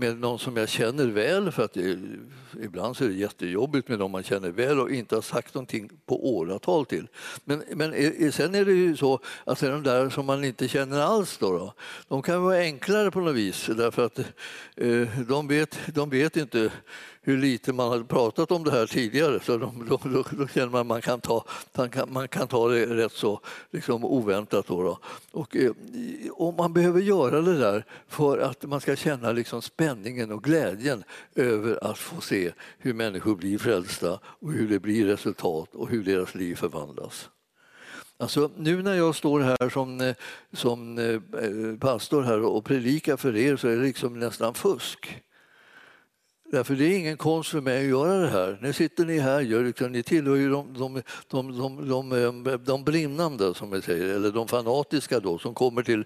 [0.00, 1.52] med, någon som jag känner väl?
[1.52, 1.98] För att det,
[2.62, 5.90] ibland så är det jättejobbigt med någon man känner väl och inte har sagt någonting
[6.06, 7.06] på åratal till.
[7.44, 7.92] Men, men
[8.32, 11.74] sen är det ju så att de där som man inte känner alls, då, då
[12.08, 14.18] de kan vara enklare på något vis därför att
[14.76, 16.70] eh, de, vet, de vet inte
[17.22, 20.68] hur lite man hade pratat om det här tidigare så då, då, då, då känner
[20.68, 24.66] man att man kan ta, man kan, man kan ta det rätt så liksom oväntat.
[24.66, 24.98] Då, då.
[25.32, 25.72] Och, eh,
[26.30, 31.04] och man behöver göra det där för att man ska känna liksom spänningen och glädjen
[31.34, 36.04] över att få se hur människor blir frälsta och hur det blir resultat och hur
[36.04, 37.30] deras liv förvandlas.
[38.18, 40.14] Alltså, nu när jag står här som, eh,
[40.52, 45.22] som eh, eh, pastor här och predikar för er så är det liksom nästan fusk
[46.52, 48.58] Därför det är ingen konst för mig att göra det här.
[48.62, 52.84] Nu sitter ni här, liksom, ni tillhör ju de, de, de, de, de, eh, de
[52.84, 56.04] brinnande, som vi säger, eller de fanatiska då, som kommer, till,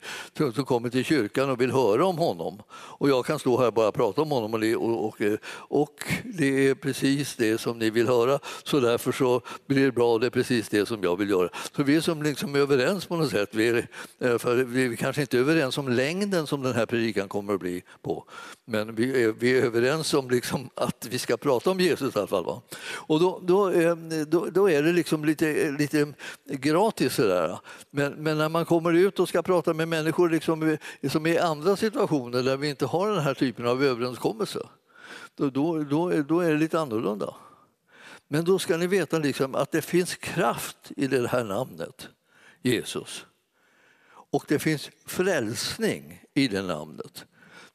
[0.54, 2.62] som kommer till kyrkan och vill höra om honom.
[2.72, 5.38] Och jag kan stå här och bara prata om honom och det, och, och, eh,
[5.56, 10.18] och det är precis det som ni vill höra, så därför så blir det bra,
[10.18, 11.48] det är precis det som jag vill göra.
[11.76, 13.48] Så vi är som liksom överens på något sätt.
[13.52, 13.88] Vi är,
[14.20, 17.60] eh, för vi är kanske inte överens om längden som den här predikan kommer att
[17.60, 18.24] bli på,
[18.64, 22.18] men vi är, vi är överens om liksom att vi ska prata om Jesus i
[22.18, 22.44] alla fall.
[22.44, 22.62] Va?
[22.84, 26.12] Och då, då, ehm, då, då, är det liksom lite, lite
[26.44, 27.58] gratis sådär.
[27.90, 30.76] Men, men när man kommer ut och ska prata med människor liksom,
[31.08, 34.58] som är i andra situationer där vi inte har den här typen av överenskommelse,
[35.34, 37.34] då, då, då, då är det lite annorlunda.
[38.28, 42.08] Men då ska ni veta liksom att det finns kraft i det här namnet,
[42.62, 43.26] Jesus.
[44.06, 47.24] Och det finns frälsning i det namnet.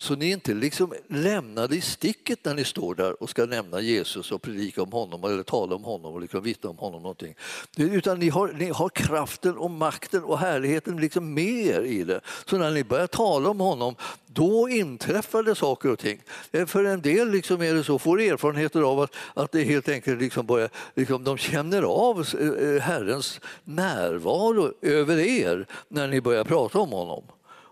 [0.02, 3.82] Så ni är inte liksom lämnade i sticket när ni står där och ska nämna
[3.82, 7.02] Jesus och predika om honom eller tala om honom och liksom vittna om honom.
[7.02, 7.36] Någonting.
[7.78, 12.22] Utan ni har, ni har kraften och makten och härligheten liksom med er i det.
[12.46, 13.96] Så när ni börjar tala om honom,
[14.28, 16.22] då inträffar det saker och ting.
[16.52, 19.90] Eh, för en del liksom är det så, får erfarenheter av att, att det helt
[19.90, 26.22] enkelt liksom börjar, liksom, de känner av eh, eh, Herrens närvaro över er när ni
[26.22, 27.24] börjar prata om honom.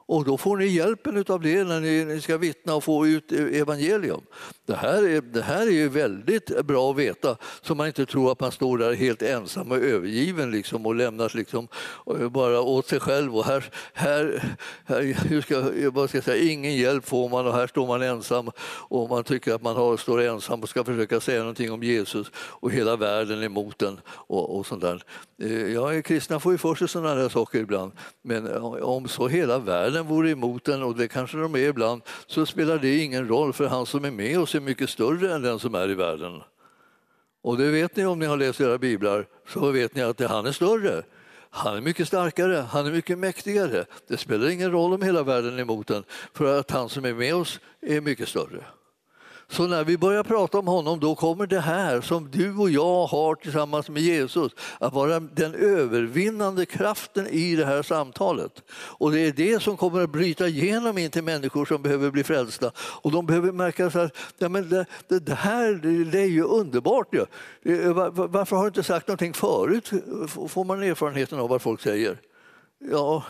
[0.07, 4.21] Och då får ni hjälpen av det när ni ska vittna och få ut evangelium.
[4.65, 8.31] Det här är, det här är ju väldigt bra att veta så man inte tror
[8.31, 11.67] att man står där helt ensam och övergiven liksom, och lämnas liksom
[12.19, 13.37] eh, bara åt sig själv.
[13.37, 17.53] Och här, här, här hur ska, vad ska jag säga, ingen hjälp får man och
[17.53, 21.19] här står man ensam och man tycker att man har, står ensam och ska försöka
[21.19, 23.99] säga någonting om Jesus och hela världen är emot den.
[24.07, 25.03] Och, och sånt där.
[25.41, 27.91] Eh, ja, kristna får ju för sig sådana där saker ibland
[28.21, 32.45] men om så hela världen vore emot en, och det kanske de är ibland så
[32.45, 35.59] spelar det ingen roll för han som är med oss är mycket större än den
[35.59, 36.41] som är i världen.
[37.41, 40.45] Och det vet ni om ni har läst era biblar, så vet ni att han
[40.45, 41.03] är större.
[41.49, 43.85] Han är mycket starkare, han är mycket mäktigare.
[44.07, 47.13] Det spelar ingen roll om hela världen är emot en, för att han som är
[47.13, 48.65] med oss är mycket större.
[49.49, 53.05] Så när vi börjar prata om honom då kommer det här som du och jag
[53.05, 58.63] har tillsammans med Jesus att vara den övervinnande kraften i det här samtalet.
[58.71, 62.23] Och det är det som kommer att bryta igenom in till människor som behöver bli
[62.23, 62.71] frälsta.
[62.77, 65.73] Och de behöver märka att ja, men det, det, det, här
[66.11, 67.07] det är ju underbart.
[67.11, 67.25] Ja.
[67.63, 69.91] Eh, eh, varför har du inte sagt någonting förut?
[70.49, 72.17] Får man erfarenheten av vad folk säger.
[72.91, 73.23] Ja,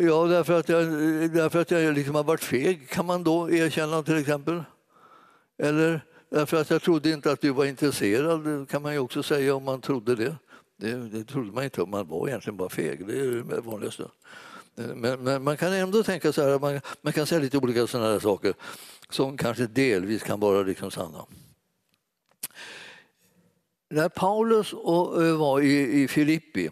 [0.00, 0.84] ja därför att jag,
[1.30, 4.62] därför att jag liksom har varit feg kan man då erkänna till exempel.
[5.58, 9.22] Eller därför att jag trodde inte att du var intresserad, det kan man ju också
[9.22, 10.36] säga om man trodde det.
[10.76, 13.06] Det, det trodde man inte, man var egentligen bara feg.
[13.06, 14.08] Det är det vanligaste.
[14.74, 18.12] Men, men, man kan ändå tänka så här, man, man kan säga lite olika sådana
[18.12, 18.54] här saker
[19.10, 21.24] som kanske delvis kan vara liksom sanna.
[23.90, 24.72] När Paulus
[25.38, 26.70] var i, Filippi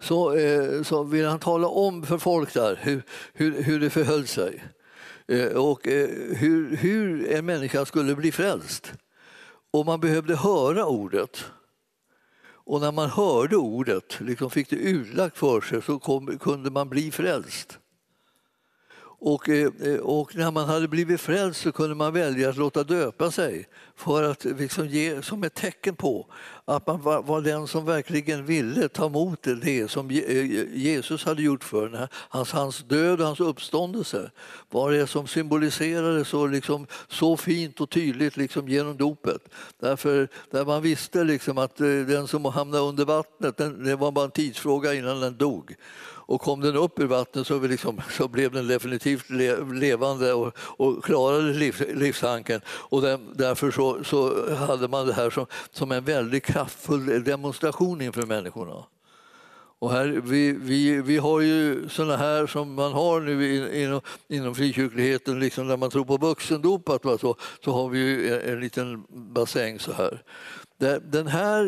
[0.00, 0.36] så,
[0.84, 4.62] så ville han tala om för folk där hur, hur, hur det förhöll sig.
[5.32, 8.92] Eh, och eh, hur, hur en människa skulle bli frälst.
[9.70, 11.44] Och man behövde höra ordet.
[12.64, 16.88] Och när man hörde ordet, liksom fick det utlagt för sig, så kom, kunde man
[16.88, 17.78] bli frälst.
[19.24, 22.84] Och, eh, eh, och, när man hade blivit frälst så kunde man välja att låta
[22.84, 26.26] döpa sig för att liksom ge som ett tecken på
[26.64, 30.16] att man var, var, den som verkligen ville ta emot det som eh,
[30.76, 32.08] Jesus hade gjort för en.
[32.12, 34.30] Hans, hans död och hans uppståndelse
[34.70, 39.42] var det som symboliserades så, liksom, så fint och tydligt liksom, genom dopet.
[39.80, 44.24] Därför där man visste liksom att den som hamnade under vattnet, den, det var bara
[44.24, 45.74] en tidsfråga innan den dog.
[46.32, 50.52] Och kom den upp ur vattnet så, liksom, så blev den definitivt le, levande och,
[50.56, 52.60] och klarade liv, livshanken.
[52.68, 58.00] Och den, därför så, så, hade man det här som, som en väldigt kraftfull demonstration
[58.00, 58.84] inför människorna.
[59.78, 64.54] Och här, vi, vi, vi har ju såna här som man har nu inom, inom
[64.54, 69.04] frikyrkligheten, liksom när man tror på vuxendopat, så, så har vi ju en, en liten
[69.08, 70.22] bassäng så här.
[71.02, 71.64] Den här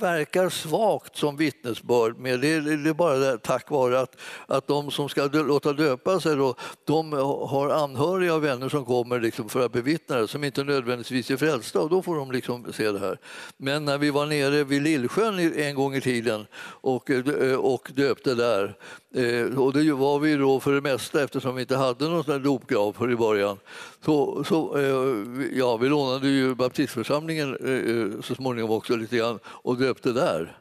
[0.00, 4.16] verkar svagt som vittnesbörd, men det är bara tack vare att,
[4.46, 7.12] att de som ska låta döpa sig då, de
[7.48, 11.36] har anhöriga och vänner som kommer liksom för att bevittna det, som inte nödvändigtvis är
[11.36, 13.18] frälsta och då får de liksom se det här.
[13.56, 16.46] Men när vi var nere vid Lillsjön en gång i tiden
[16.80, 17.10] och,
[17.58, 18.74] och döpte där,
[19.14, 22.42] eh, och det var vi då för det mesta eftersom vi inte hade någon sån
[22.42, 23.58] dopgrav för i början.
[24.04, 29.38] Så, så eh, ja, vi lånade ju baptistförsamlingen eh, eh så småningom också lite grann
[29.46, 30.56] och döpte där.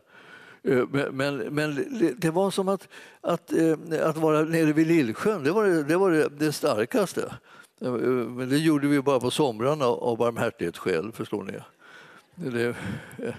[0.64, 2.88] Eh, men, men, men, det var som att,
[3.22, 7.34] att, eh, att vara nere vid Lillsjön, det var, det, var det, det starkaste.
[7.80, 11.54] Men det gjorde vi bara på somrarna av barmhärtighetsskäl, förstår ni.
[12.36, 12.76] Det,
[13.18, 13.34] eh,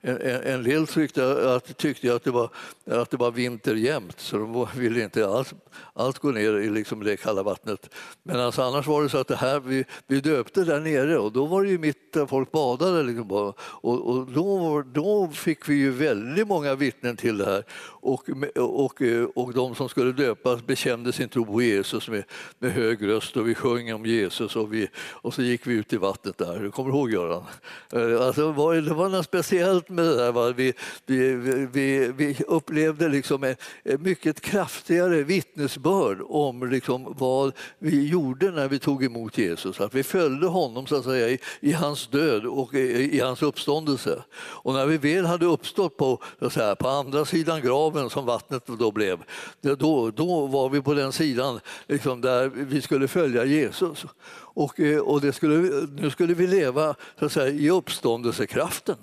[0.00, 2.50] en, en del tyckte att, tyckte att, det var,
[2.90, 5.54] att det var vinter jämt så de ville inte alls,
[5.92, 7.94] alls gå ner i liksom det kalla vattnet.
[8.22, 11.32] Men alltså annars var det så att det här, vi, vi döpte där nere och
[11.32, 13.02] då var det ju mitt där folk badade.
[13.02, 17.64] Liksom och, och då, då fick vi ju väldigt många vittnen till det här.
[17.82, 22.24] Och, och, eh, och de som skulle döpas bekände sin tro på Jesus med,
[22.58, 25.92] med hög röst och vi sjöng om Jesus och, vi, och så gick vi ut
[25.92, 26.58] i vattnet där.
[26.58, 27.44] Du kommer ihåg Göran?
[28.38, 30.32] Alltså, det, var, det var något speciellt med det där.
[30.32, 30.50] Va?
[30.50, 30.72] Vi,
[31.06, 31.34] vi,
[31.72, 38.68] vi, vi upplevde liksom en, en mycket kraftigare vittnesbörd om liksom vad vi gjorde när
[38.68, 39.80] vi tog emot Jesus.
[39.80, 43.42] Att vi följde honom så att säga, i, i hans död och i, i, hans
[43.42, 44.22] uppståndelse.
[44.36, 48.66] Och när vi väl hade uppstått på, så säga, på andra sidan graven som vattnet
[48.66, 49.22] då blev,
[49.60, 54.06] då, då var vi på den sidan liksom, där vi skulle följa Jesus.
[54.56, 58.96] Och, eh, och det skulle, nu skulle vi leva så att säga, i uppståndelsekraften.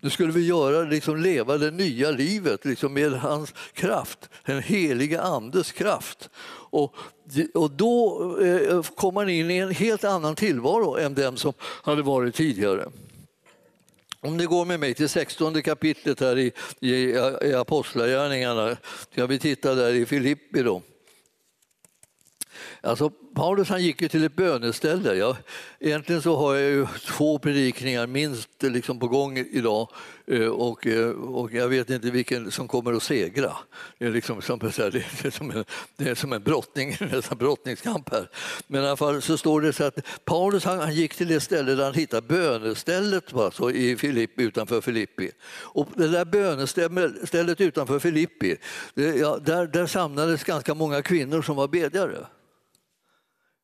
[0.00, 5.20] Nu skulle vi göra, liksom, leva det nya livet liksom, med hans kraft, den heliga
[5.20, 6.30] Andes kraft.
[6.70, 6.94] Och,
[7.54, 12.02] och då eh, kom man in i en helt annan tillvaro än den som hade
[12.02, 12.88] varit tidigare.
[14.20, 16.92] Om ni går med mig till 16 kapitlet här i, i,
[17.42, 18.76] i Apostlagärningarna,
[19.12, 20.62] ska vi titta där i Filippi.
[20.62, 20.82] Då.
[22.80, 25.14] Alltså, Paulus han gick ju till ett böneställe.
[25.14, 25.36] Ja.
[25.80, 29.88] Egentligen så har jag ju två predikningar minst eh, liksom på gång idag
[30.26, 33.52] eh, och, eh, och jag vet inte vilken som kommer att segra.
[33.98, 35.64] Det är, liksom som, det är som en,
[35.96, 36.96] det är som en brottning,
[37.30, 38.28] en brottningskamp här.
[38.66, 41.40] Men i alla fall så står det så att Paulus han, han gick till det
[41.40, 45.30] ställe där han hittade bönestället alltså, i Filippi, utanför Filippi.
[45.52, 48.56] Och det där bönestället utanför Filippi,
[48.94, 52.26] det, ja, där, där samlades ganska många kvinnor som var bedjare.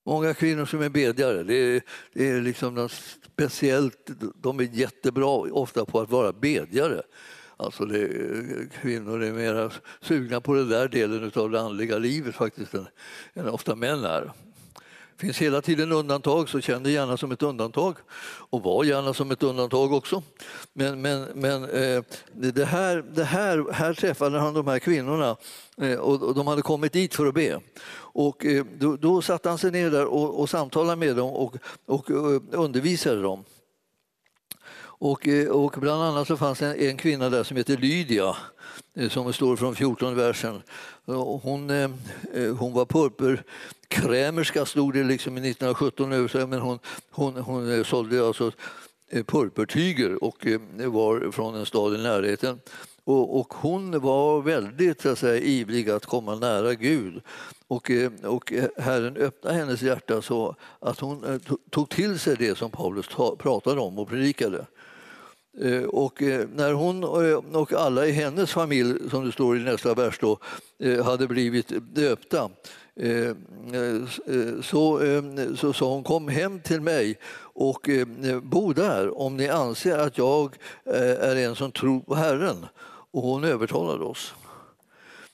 [0.08, 2.92] Många kvinnor som är bedjare, det är, det är liksom något
[3.32, 4.10] speciellt,
[4.42, 7.02] de är jättebra ofta på att vara bedjare.
[7.56, 8.08] Alltså det,
[8.80, 12.86] kvinnor är mer sugna på den där delen av det andliga livet faktiskt än,
[13.34, 14.32] än ofta män är.
[15.18, 17.96] Det finns hela tiden undantag, så känn dig gärna som ett undantag.
[18.50, 20.22] Och var gärna som ett undantag också.
[20.72, 22.02] Men, men, men eh,
[22.32, 25.36] det här, det här, här träffade han de här kvinnorna
[25.76, 27.60] eh, och de hade kommit dit för att be.
[27.96, 31.56] Och eh, då, då satte han sig ner där och, och samtalade med dem och,
[31.86, 32.10] och
[32.52, 33.44] undervisade dem.
[34.98, 38.36] Och, eh, och bland annat så fanns en, en kvinna där som heter Lydia
[38.94, 40.62] eh, som står från 14 versen.
[41.42, 41.90] Hon, eh,
[42.58, 46.78] hon var purpurkrämerska stod det liksom i 1917 men hon,
[47.10, 48.52] hon, hon sålde alltså
[49.26, 50.46] purpurtyger och
[50.86, 52.60] var från en stad i närheten.
[53.04, 57.20] Och, och hon var väldigt så att säga, ivrig att komma nära Gud.
[57.68, 57.90] Och,
[58.24, 63.06] och Herren öppnade hennes hjärta så att hon tog till sig det som Paulus
[63.38, 64.66] pratade om och predikade.
[65.60, 69.60] Eh, och eh, när hon eh, och alla i hennes familj, som det står i
[69.60, 70.38] nästa vers, då,
[71.04, 72.50] hade blivit döpta
[74.62, 75.00] så,
[75.56, 77.88] så sa hon kom hem till mig och
[78.42, 82.66] bo där om ni anser att jag är en som tror på Herren.
[83.10, 84.34] Och hon övertalade oss.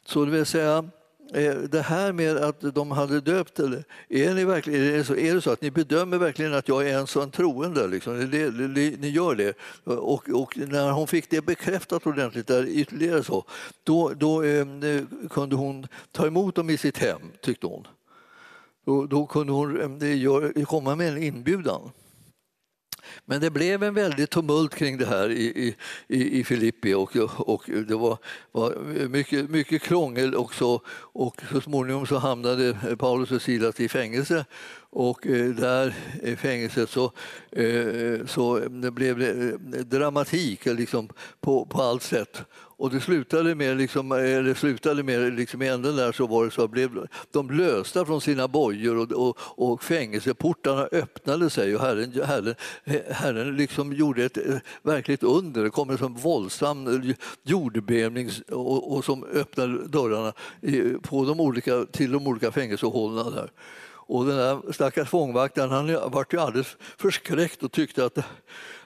[0.07, 0.85] Så det vill säga,
[1.33, 5.17] Eh, det här med att de hade döpt, eller är, ni verkligen, är, det så,
[5.17, 7.87] är det så att ni bedömer verkligen att jag är en sån troende?
[7.87, 8.31] Liksom?
[8.31, 9.57] Det, det, ni gör det.
[9.85, 13.45] Och, och, när hon fick det bekräftat ordentligt, där ytterligare så,
[13.85, 14.67] då, då eh,
[15.31, 17.87] kunde hon ta emot dem i sitt hem, tyckte hon.
[18.85, 20.03] Då, då kunde hon
[20.57, 21.91] eh, komma med en inbjudan.
[23.27, 25.75] Men det blev en väldigt tumult kring det här i,
[26.09, 28.19] i, i Filippi och, och det var,
[28.53, 28.75] var
[29.09, 34.45] mycket, mycket krångel också och så småningom så hamnade Paulus och Silas i fängelse
[34.95, 37.13] och eh, där i fängelset så,
[37.51, 41.09] eh, så det blev det dramatik liksom
[41.41, 42.43] på, på allt sätt.
[42.77, 46.45] Och det slutade med, liksom, eh, eller slutade med liksom i änden där så var
[46.45, 51.81] det så blev de lösta från sina bojor och, och, och fängelseportarna öppnade sig och
[51.81, 52.55] Herren, herren,
[53.11, 55.65] herren liksom gjorde ett eh, verkligt under.
[55.65, 60.33] Det kom en sån våldsam jordbävning och, och som öppnade dörrarna
[61.03, 63.51] på de olika, till de olika fängelsehålorna där.
[64.07, 68.19] Och den där stackars fångvaktaren han vart ju alldeles förskräckt och tyckte att,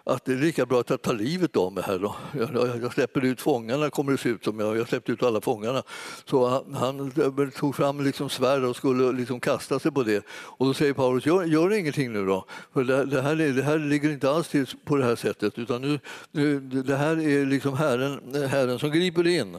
[0.09, 1.99] att det är lika bra att jag tar livet av mig här.
[1.99, 2.16] Då.
[2.33, 4.61] Jag, jag släpper ut fångarna, kommer det se ut som.
[4.61, 5.82] Jag, jag släppte ut alla fångarna.
[6.24, 10.24] Så han, han eh, tog fram liksom svärd och skulle liksom kasta sig på det.
[10.30, 12.45] Och då säger Paulus, gör, gör ingenting nu då.
[12.72, 15.59] För det, det, här, det här ligger inte alls till på det här sättet.
[15.59, 19.57] Utan nu, nu, det här är liksom herren, herren som griper in.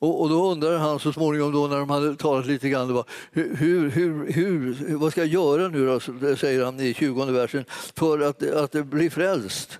[0.00, 2.94] Och, och då undrade han så småningom då när de hade talat lite grann, det
[2.94, 6.00] var, hur, hur, hur, vad ska jag göra nu då,
[6.36, 7.64] säger han i 20 versen,
[7.96, 9.78] för att, att bli frälst.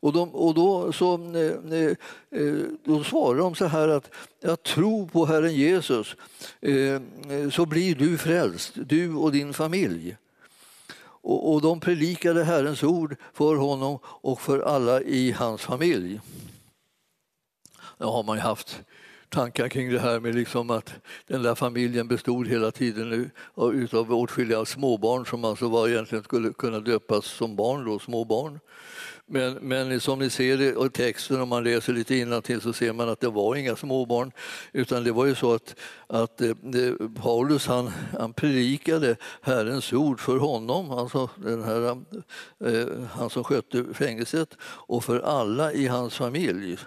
[0.00, 5.06] Och, de, och då, så, eh, eh, då svarar de så här att jag tror
[5.06, 6.16] på Herren Jesus
[6.60, 7.00] eh,
[7.50, 10.16] så blir du frälst, du och din familj.
[11.22, 16.20] Och, och de predikade Herrens ord för honom och för alla i hans familj.
[17.98, 18.82] Nu har man ju haft
[19.28, 20.94] tankar kring det här med liksom att
[21.26, 26.80] den där familjen bestod hela tiden av åtskilliga småbarn som alltså var egentligen skulle kunna
[26.80, 28.60] döpas som barn, då, småbarn.
[29.32, 33.08] Men, men som ni ser i texten, om man läser lite innantill så ser man
[33.08, 34.32] att det var inga småbarn.
[34.72, 35.74] Utan det var ju så att,
[36.06, 41.90] att eh, det, Paulus han, han predikade Herrens ord för honom, alltså den här,
[42.64, 46.78] eh, han som skötte fängelset, och för alla i hans familj.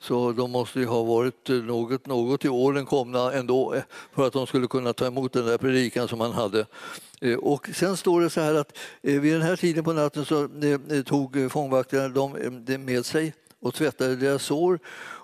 [0.00, 3.82] Så de måste ju ha varit eh, något, något i åren komna ändå eh,
[4.14, 6.66] för att de skulle kunna ta emot den där predikan som han hade.
[7.20, 10.48] Eh, och sen står det så här att vid den här tiden på natten så
[11.06, 12.36] tog fångvaktarna dem
[12.78, 14.78] med sig och tvättade deras sår.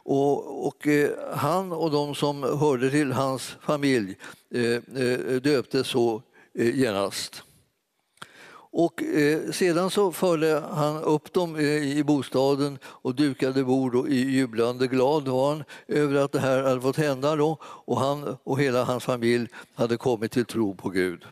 [0.06, 0.86] Och, och
[1.34, 4.16] han och de som hörde till hans familj
[5.42, 6.22] döptes så
[6.54, 7.42] genast.
[8.76, 14.08] Och eh, sedan så förde han upp dem eh, i bostaden och dukade bord och
[14.08, 18.60] jublande glad var han över att det här hade fått hända då och han och
[18.60, 21.24] hela hans familj hade kommit till tro på Gud.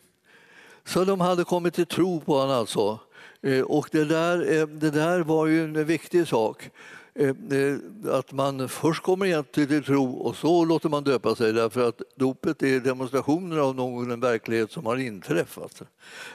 [0.84, 2.98] Så de hade kommit till tro på honom alltså.
[3.42, 6.70] Eh, och det där, eh, det där var ju en viktig sak.
[7.14, 11.52] Eh, eh, att man först kommer igen till tro och så låter man döpa sig
[11.52, 15.82] därför att dopet är demonstrationer av någon verklighet som har inträffat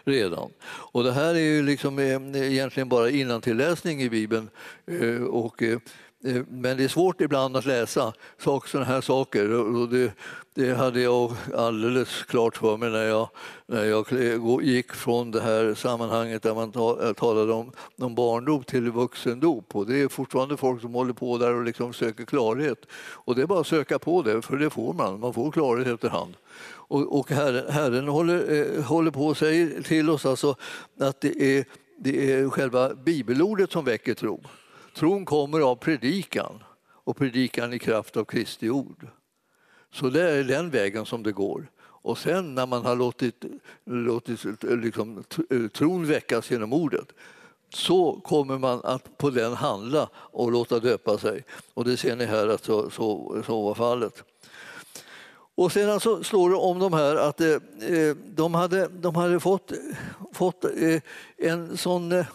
[0.03, 0.51] redan.
[0.65, 4.49] Och det här är ju liksom eh, egentligen bara innantilläsning i Bibeln.
[5.29, 5.63] Och
[6.27, 9.51] Eh, men det är svårt ibland att läsa sådana här saker.
[9.51, 10.11] Och det,
[10.53, 13.29] det hade jag alldeles klart för mig när jag,
[13.65, 16.71] när jag gick från det här sammanhanget där man
[17.03, 19.75] eh, talade om, om barndop till vuxendop.
[19.75, 22.85] Och det är fortfarande folk som håller på där och liksom söker klarhet.
[22.95, 25.19] Och det är bara att söka på det, för det får man.
[25.19, 26.33] Man får klarhet efterhand.
[26.69, 30.55] Och, och Herren, Herren håller, eh, håller på och säger till oss alltså
[30.99, 31.65] att det är,
[31.99, 34.41] det är själva bibelordet som väcker tro.
[34.97, 39.07] Tron kommer av predikan och predikan i kraft av Kristi ord.
[39.93, 41.71] Så det är den vägen som det går.
[41.79, 43.45] Och sen när man har låtit,
[43.85, 45.23] låtit liksom,
[45.73, 47.07] tron väckas genom ordet
[47.73, 51.43] så kommer man att på den handla och låta döpa sig.
[51.73, 54.23] Och det ser ni här att så, så, så var fallet.
[55.55, 57.49] Och sedan så står det om de här att eh,
[57.89, 59.71] eh de, hade, de hade fått,
[60.33, 61.01] fått eh,
[61.37, 62.25] en sån eh,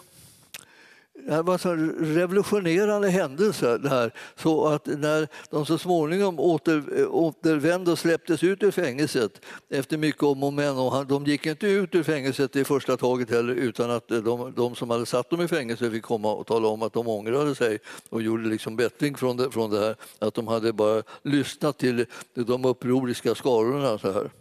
[1.25, 3.77] det var en revolutionerande händelse.
[3.77, 4.13] Det här.
[4.35, 10.23] Så att när de så småningom åter, återvände och släpptes ut ur fängelset efter mycket
[10.23, 13.91] om och men, och de gick inte ut ur fängelset i första taget heller utan
[13.91, 16.93] att de, de som hade satt dem i fängelse fick komma och tala om att
[16.93, 19.95] de ångrade sig och gjorde liksom bättring från det, från det här.
[20.19, 23.97] Att de hade bara lyssnat till de upproriska skarorna.
[23.97, 24.31] Så här.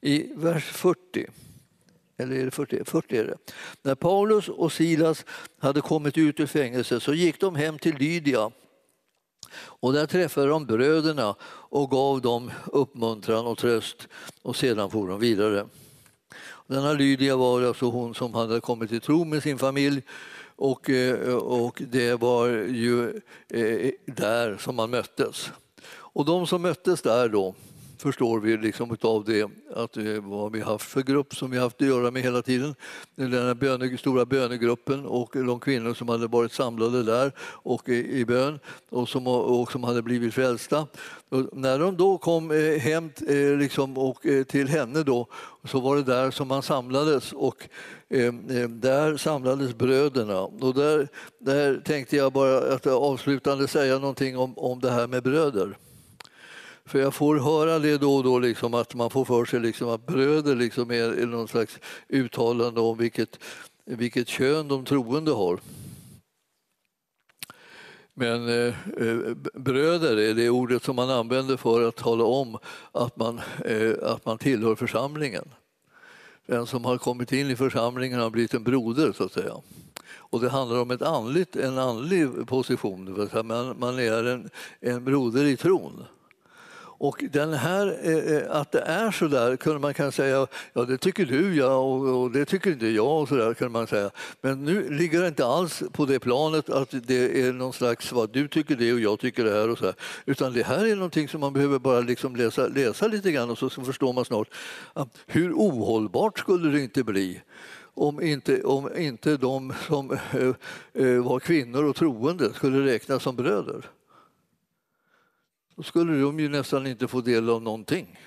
[0.00, 1.26] I vers 40
[2.16, 2.84] eller är det 40?
[2.84, 3.36] 40 är det.
[3.82, 5.24] När Paulus och Silas
[5.58, 8.50] hade kommit ut ur fängelset så gick de hem till Lydia
[9.56, 14.08] och där träffade de bröderna och gav dem uppmuntran och tröst
[14.42, 15.66] och sedan for de vidare.
[16.66, 20.02] Denna Lydia var alltså hon som hade kommit till tro med sin familj
[20.56, 25.50] och, eh, och det var ju eh, där som man möttes.
[25.88, 27.54] Och de som möttes där då,
[28.06, 31.88] förstår vi liksom av det att vad vi haft för grupp som vi haft att
[31.88, 32.74] göra med hela tiden.
[33.14, 38.18] Den här böne, stora bönegruppen och de kvinnor som hade varit samlade där och i,
[38.20, 38.58] i bön
[38.90, 40.86] och som, och som hade blivit frälsta.
[41.28, 45.26] Och när de då kom eh, hem eh, liksom, och, eh, till henne då,
[45.64, 47.68] så var det där som man samlades och
[48.68, 50.40] där samlades bröderna.
[50.40, 55.22] Och där, där tänkte jag bara att avslutande säga någonting om, om det här med
[55.22, 55.76] bröder.
[56.86, 59.88] För jag får höra det då och då, liksom, att man får för sig liksom,
[59.88, 61.78] att bröder liksom är någon slags
[62.08, 63.38] uttalande om vilket,
[63.84, 65.60] vilket kön de troende har.
[68.14, 72.58] Men eh, eh bröder är det ordet som man använder för att tala om
[72.92, 75.48] att man, eh, att man tillhör församlingen.
[76.46, 79.54] Den som har kommit in i församlingen har blivit en broder, så att säga.
[80.08, 85.44] Och det handlar om ett andligt, en andlig position, man, man är en, en broder
[85.44, 86.04] i tron.
[86.98, 90.84] Och den här, eh, eh, att det är så där kunde man kan säga, ja
[90.84, 93.86] det tycker du ja och, och det tycker inte jag och så där kunde man
[93.86, 94.10] säga.
[94.40, 98.32] Men nu ligger det inte alls på det planet att det är någon slags, vad
[98.32, 99.94] du tycker det och jag tycker det här och så här.
[100.26, 103.58] Utan det här är någonting som man behöver bara liksom läsa, läsa lite grann och
[103.58, 104.48] så förstår man snart
[105.26, 107.40] hur ohållbart skulle det inte bli
[107.96, 113.36] om inte, om inte de som eh, eh, var kvinnor och troende skulle räknas som
[113.36, 113.86] bröder.
[115.76, 118.18] Då skulle de ju nästan inte få del av någonting.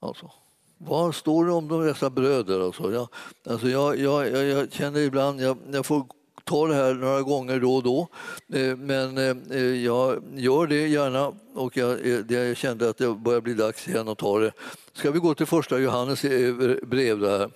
[0.00, 0.32] Alltså,
[0.78, 2.60] vad står det om de dessa bröder?
[2.60, 3.08] Alltså, alltså jag,
[3.52, 6.06] alltså jag, jag, jag känner ibland, jag, jag får
[6.44, 8.08] ta det här några gånger då och då.
[8.52, 13.40] Eh, men eh, jag gör det gärna och jag, eh, jag kände att det börjar
[13.40, 14.52] bli dags igen att ta det.
[14.92, 17.50] Ska vi gå till första Johannes e- e- brev där?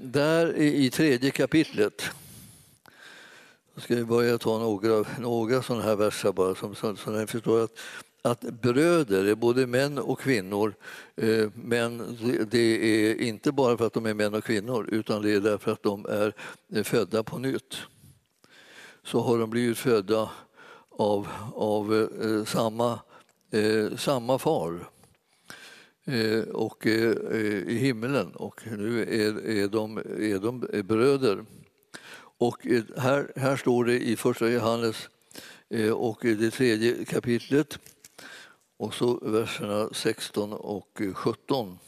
[0.00, 2.10] Där i tredje kapitlet
[3.78, 7.26] jag ska vi börja ta några, några sådana här verser bara som, så, så ni
[7.26, 7.78] förstår att,
[8.22, 10.74] att bröder är både män och kvinnor.
[11.16, 12.16] Eh, men
[12.50, 15.72] det är inte bara för att de är män och kvinnor utan det är därför
[15.72, 16.32] att de är
[16.74, 17.76] eh, födda på nytt.
[19.02, 20.30] Så har de blivit födda
[20.90, 23.00] av, av eh, samma,
[23.52, 24.88] eh, samma far.
[26.04, 31.44] Eh, och eh, eh i himmelen och nu är, är, de, är de bröder.
[32.38, 35.08] Och eh, här, här står det i första Johannes
[35.68, 37.78] eh, och det tredje kapitlet
[38.76, 41.78] och så verserna 16 och eh, 17.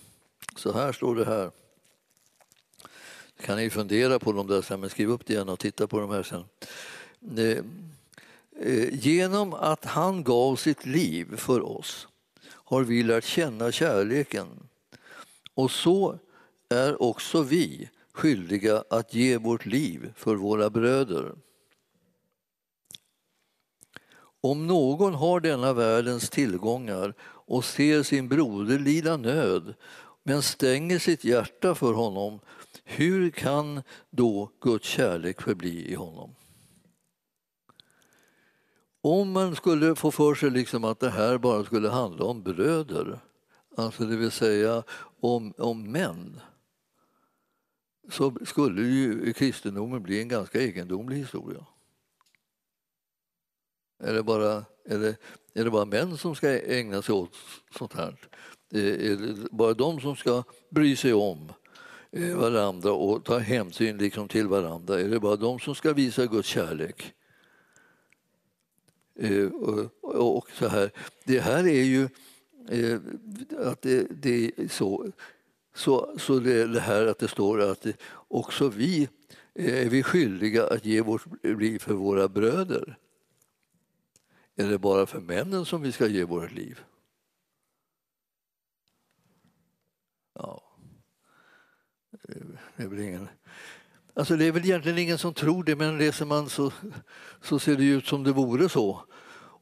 [0.57, 1.51] Så här står det här.
[3.41, 6.01] kan ni fundera på de där sen, men skriv upp det igen och titta på
[6.01, 6.45] de här sen.
[8.93, 12.09] Genom att han gav sitt liv för oss
[12.47, 14.49] har vi lärt känna kärleken.
[15.55, 16.19] Och så
[16.69, 21.35] är också vi skyldiga att ge vårt liv för våra bröder.
[24.43, 29.75] Om någon har denna världens tillgångar och ser sin broder lida nöd
[30.23, 32.41] men stänger sitt hjärta för honom,
[32.85, 36.35] hur kan då Guds kärlek förbli i honom?
[39.03, 43.21] Om man skulle få för sig liksom att det här bara skulle handla om bröder,
[43.77, 44.83] alltså det vill säga
[45.21, 46.41] om, om män
[48.11, 51.67] så skulle ju kristendomen bli en ganska egendomlig historia.
[54.03, 55.17] Är det bara, är det,
[55.55, 57.37] är det bara män som ska ägna sig åt
[57.79, 58.17] sånt här?
[58.73, 61.53] Eh, är det bara de som ska bry sig om
[62.13, 65.01] eh, varandra och ta hänsyn liksom till varandra?
[65.01, 67.13] Är det bara de som ska visa Guds kärlek?
[69.15, 69.47] Eh,
[70.03, 70.91] och så här.
[71.25, 72.09] Det här är ju
[73.59, 75.13] att det, det är så,
[75.75, 77.87] så, så det, det här att det står att
[78.29, 79.09] också vi
[79.55, 82.99] eh, är vi skyldiga att ge vårt liv för våra bröder.
[84.57, 86.81] Är det bara för männen som vi ska ge vårt liv?
[90.35, 90.63] Ja.
[92.13, 92.47] Eh,
[92.77, 93.29] det är väl ingen...
[94.15, 96.73] Alltså det är väl egentligen ingen som tror det, men läser man så,
[97.41, 99.05] så ser det ut som det vore så.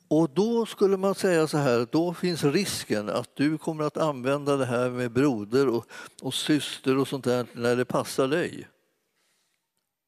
[0.09, 4.56] Och då skulle man säga så här, då finns risken att du kommer att använda
[4.56, 5.86] det här med broder och,
[6.22, 8.68] och syster och sånt där när det passar dig.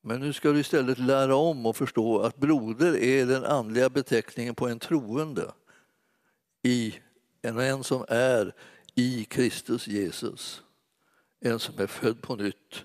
[0.02, 4.54] Men nu ska du istället lära om och förstå att broder är den andliga beteckningen
[4.54, 5.52] på en troende
[6.62, 6.94] i
[7.42, 8.54] en, en som är
[8.94, 10.62] i Kristus Jesus.
[11.40, 12.84] En som är född på nytt.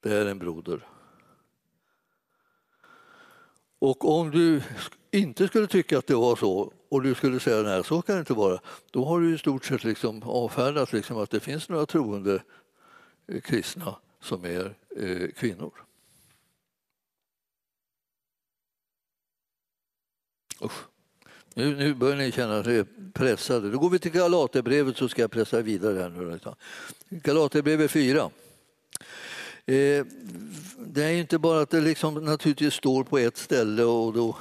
[0.00, 0.86] Det är en broder.
[3.78, 4.62] Och om du
[5.12, 8.20] inte skulle tycka att det var så och du skulle säga nej, så kan det
[8.20, 8.60] inte vara,
[8.90, 12.42] då har du i stort sett liksom avfärdat liksom att det finns några troende
[13.28, 15.72] eh, kristna som är eh, kvinnor.
[20.64, 20.84] Usch.
[21.54, 23.70] Nu, nu börjar ni känna er pressade.
[23.70, 25.98] Då går vi till Galaterbrevet så ska jag pressa vidare.
[25.98, 26.32] här nu.
[26.32, 26.54] Liksom.
[27.08, 28.30] Galaterbrevet 4.
[29.66, 30.06] Eh,
[30.78, 34.36] det är inte bara att det liksom naturligtvis står på ett ställe och, då,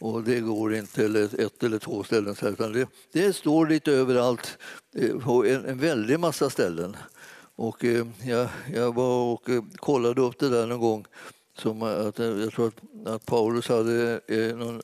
[0.00, 4.58] och det går inte, eller ett eller två ställen, utan det, det står lite överallt
[4.94, 6.96] eh, på en, en väldig massa ställen.
[7.58, 11.04] Och eh, jag, jag var och eh, kollade upp det där någon gång.
[11.58, 14.20] Som att, eh, jag tror att, att Paulus hade
[14.56, 14.82] någon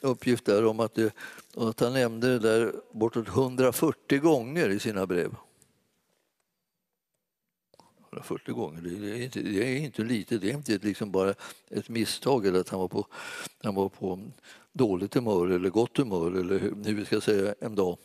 [0.00, 1.14] uppgift där om att, det,
[1.56, 5.34] att han nämnde det där bortåt 140 gånger i sina brev.
[8.12, 8.80] 140 gånger.
[8.80, 11.34] Det är inte, det är inte lite, det är inte liksom bara
[11.70, 13.06] ett misstag eller att han var på,
[13.62, 14.30] han var på
[14.72, 17.98] dåligt humör eller gott humör eller hur vi ska säga en dag.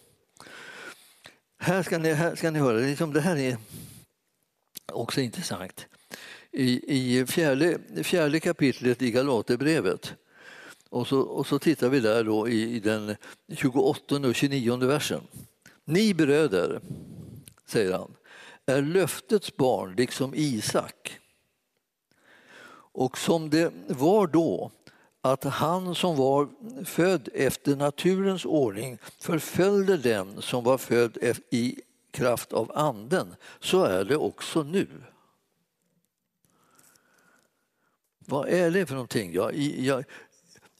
[1.57, 3.57] Här ska ni, här ska ni höra, liksom det här är
[4.93, 5.85] också intressant.
[6.51, 10.13] I, i fjärde, fjärde kapitlet i Galaterbrevet
[10.89, 13.15] Och så, och så tittar vi där då i, i den
[13.57, 15.21] 28 och 29 versen.
[15.85, 16.81] Ni bröder,
[17.65, 18.11] säger han,
[18.67, 21.19] är löftets barn liksom Isak.
[22.91, 24.71] Och som det var då
[25.21, 26.49] att han som var
[26.85, 31.17] född efter naturens ordning förföljde den som var född
[31.49, 34.87] i kraft av anden, så är det också nu.
[38.19, 39.33] Vad är det för någonting?
[39.33, 39.51] Ja,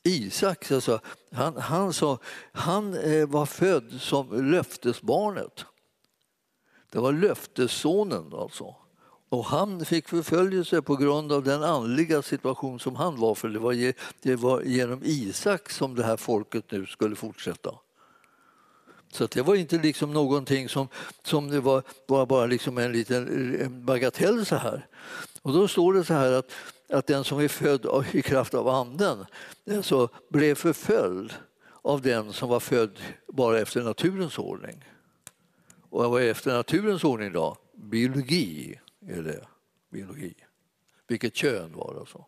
[0.03, 0.99] Isak, alltså,
[1.31, 2.19] han, han, sa,
[2.51, 5.65] han eh, var född som löftesbarnet.
[6.91, 8.75] Det var löftessonen alltså.
[9.29, 13.59] Och han fick förföljelse på grund av den andliga situation som han var för det
[13.59, 17.75] var, det var genom Isak som det här folket nu skulle fortsätta.
[19.11, 20.87] Så det var inte liksom någonting som,
[21.23, 24.87] som det var, var bara liksom en liten bagatell så här.
[25.41, 26.51] Och då står det så här att,
[26.89, 29.25] att den som är född i kraft av anden
[29.71, 31.33] alltså, blev förföljd
[31.81, 34.83] av den som var född bara efter naturens ordning.
[35.97, 37.57] Och vad är efter naturens ordning då?
[37.75, 39.47] Biologi är det.
[39.91, 40.33] Biologi.
[41.07, 42.25] Vilket kön var det alltså.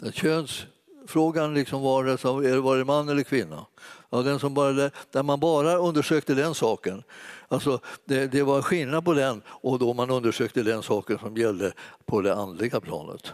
[0.00, 3.66] Den könsfrågan liksom var det, som, var det man eller kvinna?
[4.10, 4.72] Ja, den som bara,
[5.10, 7.02] där man bara undersökte den saken.
[7.48, 11.72] Alltså, det, det var skillnad på den och då man undersökte den saken som gällde
[12.04, 13.32] på det andliga planet.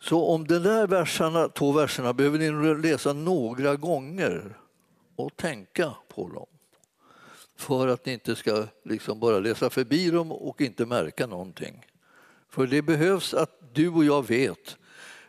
[0.00, 4.58] Så om de där verserna, två verserna behöver ni läsa några gånger
[5.16, 6.46] och tänka på dem
[7.62, 11.86] för att ni inte ska liksom bara läsa förbi dem och inte märka någonting.
[12.50, 14.76] För det behövs att du och jag vet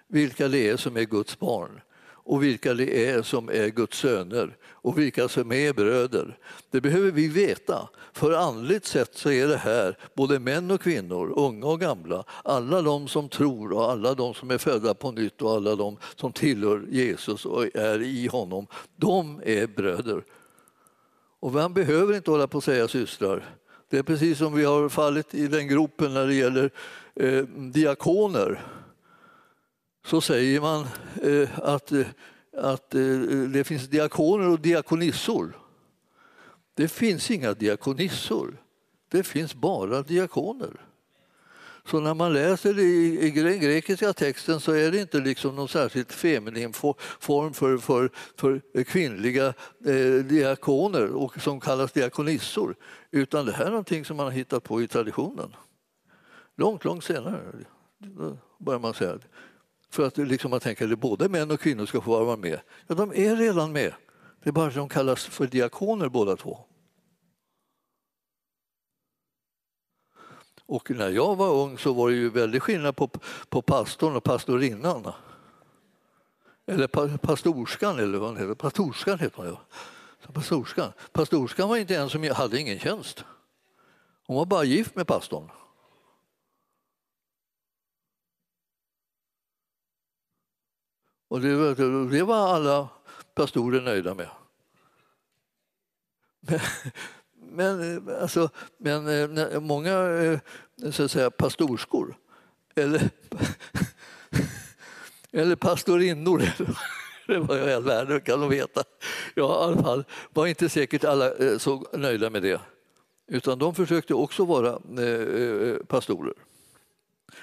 [0.07, 1.81] vilka det är som är Guds barn
[2.25, 6.37] och vilka det är som är Guds söner och vilka som är bröder.
[6.71, 7.89] Det behöver vi veta.
[8.13, 12.81] För andligt sett så är det här både män och kvinnor, unga och gamla, alla
[12.81, 16.33] de som tror och alla de som är födda på nytt och alla de som
[16.33, 20.23] tillhör Jesus och är i honom, de är bröder.
[21.43, 23.55] Och man behöver inte hålla på att säga systrar.
[23.89, 26.71] Det är precis som vi har fallit i den gropen när det gäller
[27.15, 28.65] eh, diakoner
[30.05, 30.87] så säger man
[31.23, 32.05] eh, att, eh,
[32.57, 33.19] att eh,
[33.53, 35.57] det finns diakoner och diakonissor.
[36.73, 38.57] Det finns inga diakonissor.
[39.11, 40.85] Det finns bara diakoner.
[41.85, 45.67] Så när man läser i, i den grekiska texten så är det inte liksom någon
[45.67, 49.53] särskilt feminin form för, för, för kvinnliga
[49.85, 52.75] eh, diakoner och som kallas diakonissor.
[53.11, 55.55] Utan det här är någonting som man har hittat på i traditionen.
[56.55, 57.41] Långt, långt senare
[58.59, 59.19] börjar man säga.
[59.89, 62.59] För att liksom man tänker att både män och kvinnor ska få vara med.
[62.87, 63.93] Ja, de är redan med.
[64.43, 66.59] Det är bara att de kallas för diakoner båda två.
[70.65, 73.09] Och när jag var ung så var det ju väldigt skillnad på,
[73.49, 75.11] på pastorn och pastorinnan.
[76.65, 78.53] Eller pa, pastorskan, eller vad heter.
[78.53, 79.61] Pastorskan heter hon, ja.
[80.33, 80.93] Pastorskan.
[81.11, 83.23] pastorskan var inte en som hade ingen tjänst.
[84.27, 85.51] Hon var bara gift med pastorn.
[91.27, 91.75] Och det,
[92.09, 92.89] det var alla
[93.35, 94.29] pastorer nöjda med.
[96.39, 96.59] Men,
[97.53, 100.39] men, eh, alltså, men eh, många eh,
[100.91, 102.17] så att säga, pastorskor
[102.75, 103.09] eller,
[105.31, 106.39] eller pastorinnor
[107.27, 108.83] det var jag all världen kan de veta.
[109.35, 112.61] Ja, i alla fall var inte säkert alla så nöjda med det.
[113.27, 114.79] Utan de försökte också vara
[115.87, 116.33] pastorer.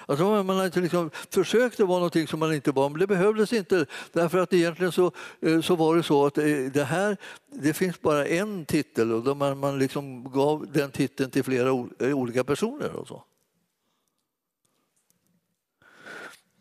[0.06, 3.86] Alltså man inte liksom försökte vara någonting som man inte var, men det behövdes inte.
[4.12, 7.16] Därför att egentligen så, eh, så var det så att eh, det här,
[7.52, 11.68] det finns bara en titel och man, man liksom gav den titeln till flera
[11.98, 12.92] eh, olika personer.
[12.92, 13.24] Och så.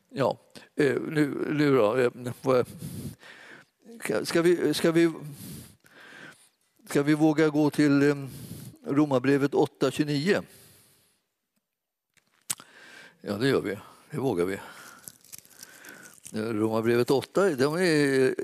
[0.09, 0.37] Ja,
[0.75, 2.11] nu, nu då.
[4.23, 5.11] Ska vi, ska, vi,
[6.89, 8.27] ska vi våga gå till
[8.85, 10.43] Romarbrevet 8.29?
[13.21, 13.77] Ja, det gör vi.
[14.11, 14.53] Det vågar vi.
[16.33, 17.75] Eh, Romarbrevet 8, de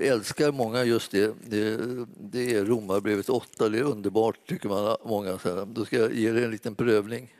[0.00, 1.34] älskar många just det.
[1.46, 1.76] Det,
[2.20, 5.38] det är Romarbrevet 8, det är underbart tycker man många.
[5.38, 7.34] Så Då ska jag ge er en liten prövning.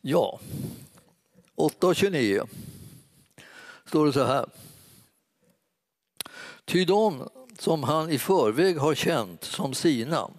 [0.00, 0.40] Ja,
[1.56, 2.48] 8.29.
[3.86, 4.46] står det så här.
[6.64, 10.30] Ty de som han i förväg har känt som sina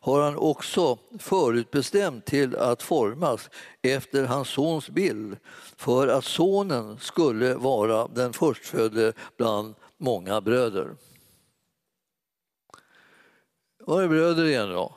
[0.00, 3.50] har han också förutbestämt till att formas
[3.82, 5.36] efter hans sons bild
[5.76, 10.96] för att sonen skulle vara den förstfödde bland många bröder.
[13.78, 14.94] Var är bröder igen då?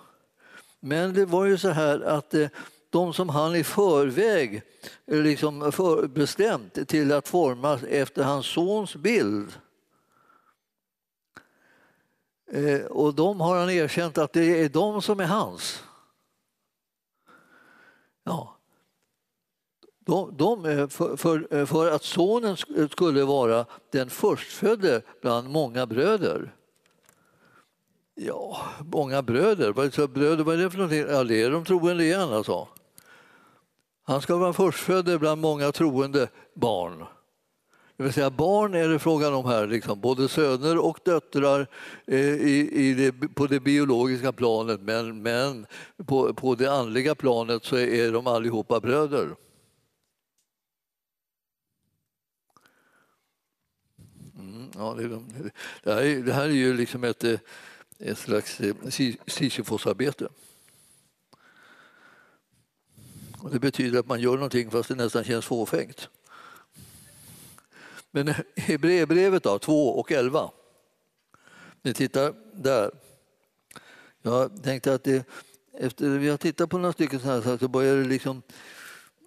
[0.79, 2.47] Men det var ju så här att eh,
[2.89, 4.61] de som han i förväg
[5.05, 5.71] eh, liksom
[6.13, 9.51] bestämt till att formas efter hans sons bild.
[12.53, 15.83] Eh, och de har han erkänt att det är de som är hans.
[18.23, 18.57] Ja.
[20.05, 22.57] De, de, för, för, för, att sonen
[22.91, 26.55] skulle vara den förstfödde bland många bröder.
[28.15, 29.73] Ja, många bröder.
[30.07, 31.05] bröder vad är det för någonting?
[31.09, 32.67] Ja, det är de troende igen alltså.
[34.03, 37.05] Han ska vara förstfödde bland många troende barn.
[37.97, 41.67] Det vill säga barn är det frågan om här, liksom, både söner och döttrar
[42.07, 45.65] eh, i, i det, på det biologiska planet men, men
[46.05, 49.35] på, på det andliga planet så är de allihopa bröder.
[54.39, 55.07] Mm, ja, det,
[55.83, 57.39] det, här, det här är ju liksom ett, eh,
[57.99, 58.75] ett slags eh,
[59.27, 60.27] Sisyfosarbete.
[63.51, 66.09] Det betyder att man gör någonting fast det nästan känns fåfängt.
[68.15, 70.49] Men Hebreerbrevet då, 2 och 11.
[71.81, 72.91] Ni tittar där.
[74.21, 75.27] Jag tänkte att det,
[75.79, 78.41] efter vi har tittat på några stycken så här så börjar det liksom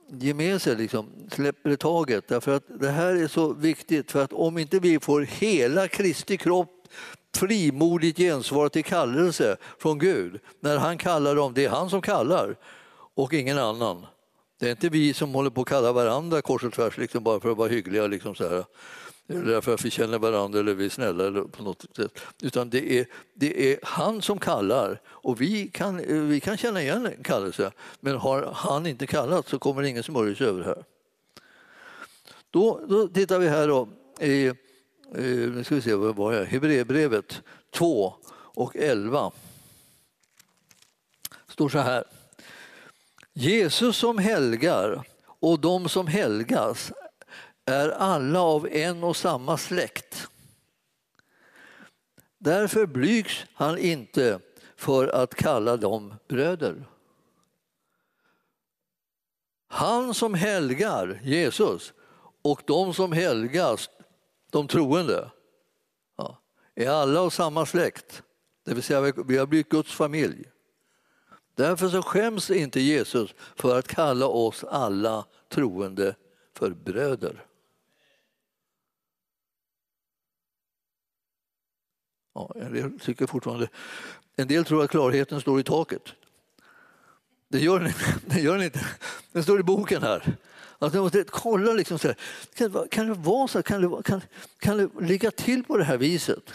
[0.08, 2.28] ge med sig, liksom, släpper taget.
[2.28, 6.36] Därför att det här är så viktigt för att om inte vi får hela Kristi
[6.36, 6.88] kropp
[7.34, 12.56] frimodigt gensvar till kallelse från Gud när han kallar dem, det är han som kallar
[13.14, 14.06] och ingen annan.
[14.58, 17.40] Det är inte vi som håller på att kalla varandra kors och tvärs liksom bara
[17.40, 18.06] för att vara hyggliga.
[18.06, 18.64] Liksom så här.
[19.28, 22.20] Eller för att vi känner varandra eller vi är snälla eller på något sätt.
[22.42, 25.96] Utan det är, det är han som kallar och vi kan,
[26.28, 27.72] vi kan känna igen en kallelse.
[28.00, 30.84] Men har han inte kallat så kommer ingen smörjelse över här.
[32.50, 33.88] Då, då tittar vi här då
[34.20, 34.52] i
[35.14, 36.44] nu ska vi se, vad var jag?
[36.44, 39.30] Hebreerbrevet 2 och 11.
[41.48, 42.04] står så här.
[43.38, 45.08] Jesus som helgar
[45.40, 46.92] och de som helgas
[47.64, 50.28] är alla av en och samma släkt.
[52.38, 54.40] Därför blygs han inte
[54.76, 56.84] för att kalla dem bröder.
[59.68, 61.92] Han som helgar, Jesus,
[62.42, 63.90] och de som helgas,
[64.50, 65.30] de troende,
[66.74, 68.22] är alla av samma släkt.
[68.64, 70.44] Det vill säga vi har blivit Guds familj.
[71.56, 76.14] Därför så skäms inte Jesus för att kalla oss alla troende
[76.54, 77.44] för bröder.
[82.34, 83.68] Ja, en del tycker fortfarande...
[84.36, 86.02] En del tror att klarheten står i taket.
[87.48, 87.92] Det gör den,
[88.26, 88.86] det gör den inte.
[89.32, 90.36] Den står i boken här.
[90.78, 92.16] Alltså, måste kolla liksom så här.
[92.54, 93.62] Kan, kan det vara så?
[93.62, 94.20] Kan det, kan,
[94.58, 96.52] kan det ligga till på det här viset?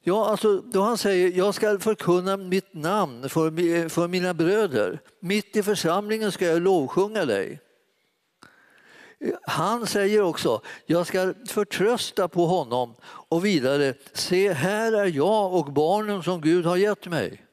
[0.00, 5.00] Ja, alltså, då han säger jag ska förkunna mitt namn för, för mina bröder.
[5.20, 7.60] Mitt i församlingen ska jag lovsjunga dig.
[9.42, 15.72] Han säger också, jag ska förtrösta på honom och vidare, se här är jag och
[15.72, 17.46] barnen som Gud har gett mig.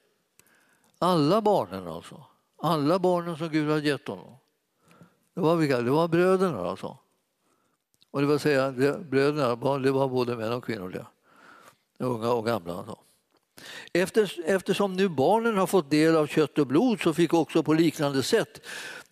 [0.99, 2.23] Alla barnen alltså.
[2.61, 4.35] Alla barnen som Gud har gett honom.
[5.33, 5.81] Det var vilka?
[5.81, 6.97] Det var bröderna alltså.
[8.11, 10.89] Och det vill säga, bröderna det var både män och kvinnor.
[10.89, 11.05] Det
[12.01, 12.85] unga och gamla.
[13.93, 17.73] Efter, eftersom nu barnen har fått del av kött och blod så fick också på
[17.73, 18.61] liknande sätt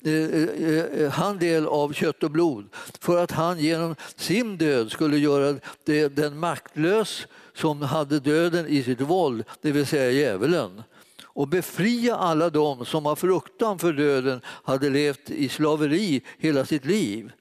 [0.05, 2.65] eh, eh, eh, han del av kött och blod
[2.99, 8.83] för att han genom sin död skulle göra det, den maktlös som hade döden i
[8.83, 10.83] sitt våld, det vill säga djävulen
[11.23, 16.85] och befria alla dem som av fruktan för döden hade levt i slaveri hela sitt
[16.85, 17.31] liv.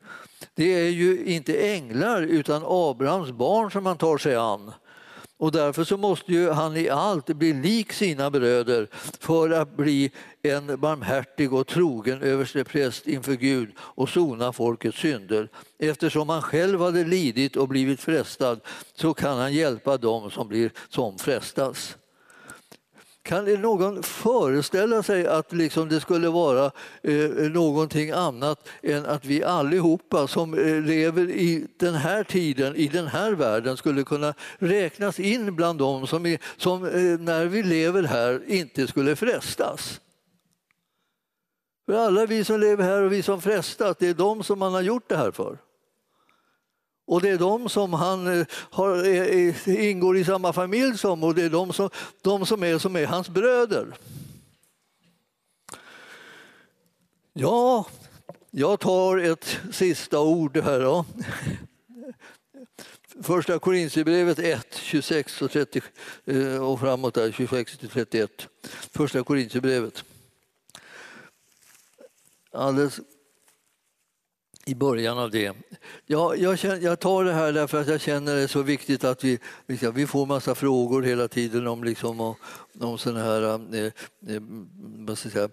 [0.54, 4.72] Det är ju inte änglar utan Abrahams barn som man tar sig an.
[5.38, 8.88] Och därför så måste ju han i allt bli lik sina bröder
[9.20, 10.10] för att bli
[10.42, 15.48] en barmhärtig och trogen överstepräst inför Gud och sona folkets synder.
[15.78, 18.60] Eftersom han själv hade lidit och blivit frestad
[18.94, 21.96] så kan han hjälpa dem som, blir, som frestas.
[23.28, 26.70] Kan någon föreställa sig att liksom det skulle vara
[27.02, 32.88] eh, någonting annat än att vi allihopa som eh, lever i den här tiden, i
[32.88, 37.62] den här världen skulle kunna räknas in bland dem som, är, som eh, när vi
[37.62, 40.00] lever här inte skulle frestas?
[41.86, 44.74] För alla vi som lever här och vi som frestas, det är de som man
[44.74, 45.58] har gjort det här för.
[47.08, 51.24] Och det är de som han eh, har, eh, eh, ingår i samma familj som
[51.24, 51.90] och det är de som,
[52.22, 53.96] de som, är, som är hans bröder.
[57.32, 57.86] Ja,
[58.50, 60.80] jag tar ett sista ord här.
[60.80, 61.04] Då.
[63.22, 65.82] Första Korintierbrevet 1, 26 och, 30,
[66.60, 68.48] och framåt där, 26 till 31.
[68.92, 70.04] Första Korintierbrevet.
[72.52, 73.00] alldeles
[74.68, 75.52] i början av det.
[76.06, 79.04] Ja, jag, känner, jag tar det här därför att jag känner det är så viktigt
[79.04, 82.34] att vi, vi får massa frågor hela tiden om, liksom, om,
[82.80, 83.42] om här
[83.74, 83.84] eh,
[84.34, 84.42] eh,
[84.80, 85.48] vad ska jag säga,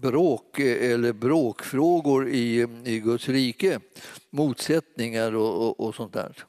[0.00, 3.80] bråk eller bråkfrågor i, i Guds rike,
[4.30, 6.44] motsättningar och, och, och sånt där.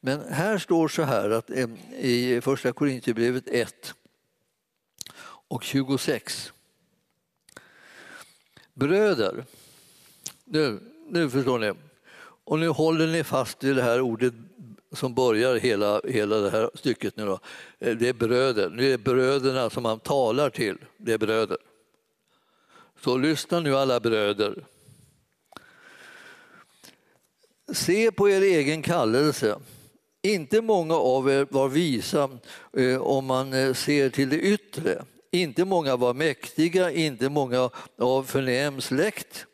[0.00, 1.68] Men här står så här att eh,
[2.00, 3.94] i Första Korinthierbrevet 1
[5.48, 6.52] och 26.
[8.74, 9.44] Bröder,
[10.44, 11.72] nu, nu förstår ni.
[12.44, 14.34] Och nu håller ni fast vid det här ordet
[14.92, 17.26] som börjar hela, hela det här stycket nu.
[17.26, 17.38] Då.
[17.78, 18.70] Eh, det är bröder.
[18.70, 20.78] Nu är det bröderna som man talar till.
[20.96, 21.56] Det är bröder.
[23.00, 24.64] Så lyssna nu alla bröder.
[27.72, 29.58] Se på er egen kallelse.
[30.22, 32.30] Inte många av er var visa
[32.76, 35.04] eh, om man eh, ser till det yttre.
[35.30, 39.46] Inte många var mäktiga, inte många av förnäm släkt.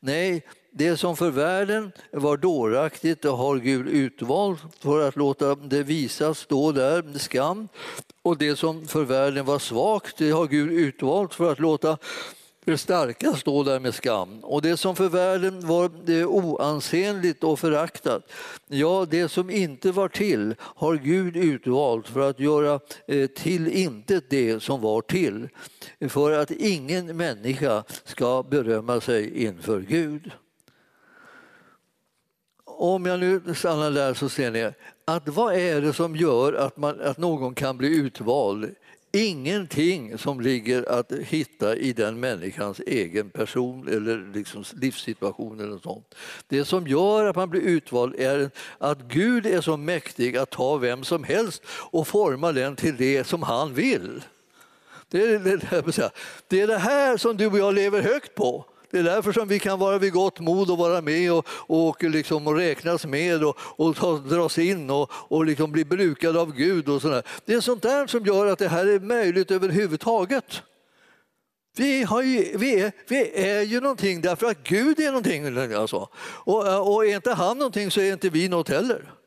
[0.00, 5.82] Nej, det som för världen var dåraktigt det har Gud utvalt för att låta det
[5.82, 7.68] visas stå där, skam.
[8.22, 11.98] Och det som för världen var svagt det har Gud utvalt för att låta
[12.70, 14.40] det starka stå där med skam.
[14.42, 15.90] Och det som för världen var
[16.24, 18.32] oansenligt och föraktat,
[18.68, 24.30] ja, det som inte var till har Gud utvalt för att göra eh, till intet
[24.30, 25.48] det som var till,
[26.08, 30.32] för att ingen människa ska berömma sig inför Gud.
[32.64, 34.72] Om jag nu stannar där så ser ni
[35.04, 38.74] att vad är det som gör att, man, att någon kan bli utvald?
[39.12, 45.60] Ingenting som ligger att hitta i den människans egen person eller liksom livssituation.
[45.60, 46.14] Eller sånt.
[46.48, 50.76] Det som gör att man blir utvald är att Gud är så mäktig att ta
[50.76, 54.22] vem som helst och forma den till det som han vill.
[55.08, 55.56] Det är det,
[56.48, 58.64] det, är det här som du och jag lever högt på.
[58.90, 62.02] Det är därför som vi kan vara vid gott mod och vara med och, och,
[62.02, 66.52] liksom, och räknas med och, och ta, dras in och, och liksom bli brukade av
[66.52, 66.88] Gud.
[66.88, 67.22] Och sådär.
[67.44, 70.62] Det är sånt där som gör att det här är möjligt överhuvudtaget.
[71.76, 75.74] Vi, har ju, vi, är, vi är ju någonting därför att Gud är någonting.
[75.74, 76.08] Alltså.
[76.22, 79.19] Och, och är inte han någonting så är inte vi något heller.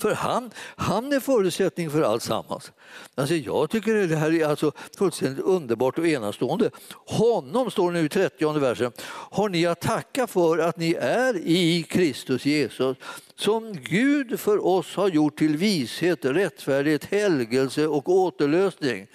[0.00, 2.72] För han, han är förutsättning för allt sammans.
[3.14, 6.70] Alltså jag tycker det här är alltså fullständigt underbart och enastående.
[7.06, 8.92] Honom, står det nu i 30 versen,
[9.30, 12.96] har ni att tacka för att ni är i Kristus Jesus
[13.36, 19.06] som Gud för oss har gjort till vishet, rättfärdighet, helgelse och återlösning.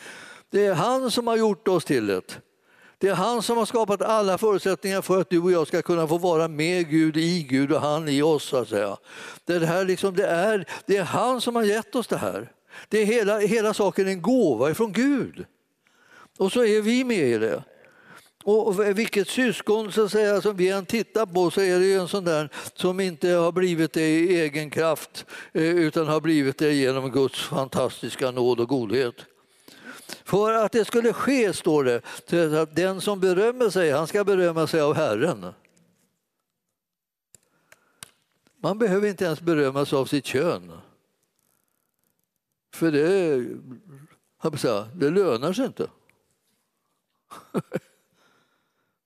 [0.49, 2.39] Det är han som har gjort oss till det.
[3.03, 6.07] Det är han som har skapat alla förutsättningar för att du och jag ska kunna
[6.07, 8.43] få vara med Gud, i Gud och han i oss.
[8.43, 8.97] Så att säga.
[9.45, 12.51] Det, här liksom, det, är, det är han som har gett oss det här.
[12.89, 15.45] Det är hela, hela saken en gåva ifrån Gud.
[16.37, 17.63] Och så är vi med i det.
[18.43, 22.07] Och vilket syskon så att säga, som vi än tittar på så är det en
[22.07, 26.73] sån där som inte har blivit det i egen kraft eh, utan har blivit det
[26.73, 29.15] genom Guds fantastiska nåd och godhet.
[30.23, 34.67] För att det skulle ske, står det, att den som berömmer sig, han ska berömma
[34.67, 35.53] sig av Herren.
[38.57, 40.71] Man behöver inte ens berömma sig av sitt kön.
[42.73, 43.45] För det,
[44.93, 45.89] det lönar sig inte.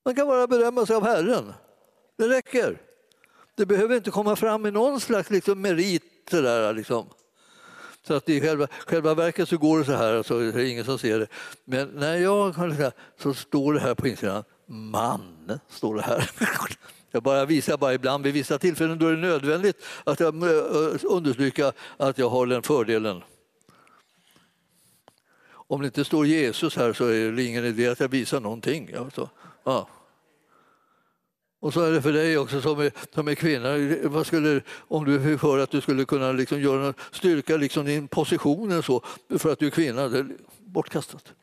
[0.06, 1.54] Man kan bara berömma sig av Herren.
[2.16, 2.82] Det räcker.
[3.56, 6.04] Det behöver inte komma fram i någon slags liksom, merit.
[6.32, 7.10] Där, liksom.
[8.08, 10.86] Så att i själva, själva verket så går det så här, alltså, det är ingen
[10.86, 11.28] som ser det.
[11.66, 12.56] Men när jag
[13.22, 16.30] så står det här på insidan, man, står det här.
[17.12, 20.96] Jag bara visar bara ibland vid vissa tillfällen då är det nödvändigt att jag eh,
[21.04, 23.22] understryka att jag har den fördelen.
[25.50, 28.94] Om det inte står Jesus här så är det ingen idé att jag visar någonting.
[28.94, 29.30] Alltså,
[29.64, 29.88] ja.
[31.60, 33.70] Och så är det för dig också som är, som är kvinna.
[34.10, 38.84] Vad skulle, om du hör att du skulle kunna liksom göra styrka liksom din position
[38.84, 41.34] så, för att du är kvinna, det är bortkastat.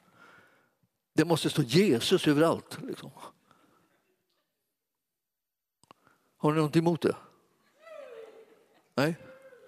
[1.14, 2.78] Det måste stå Jesus överallt.
[2.82, 3.10] Liksom.
[6.36, 7.16] Har ni något emot det?
[8.94, 9.16] Nej?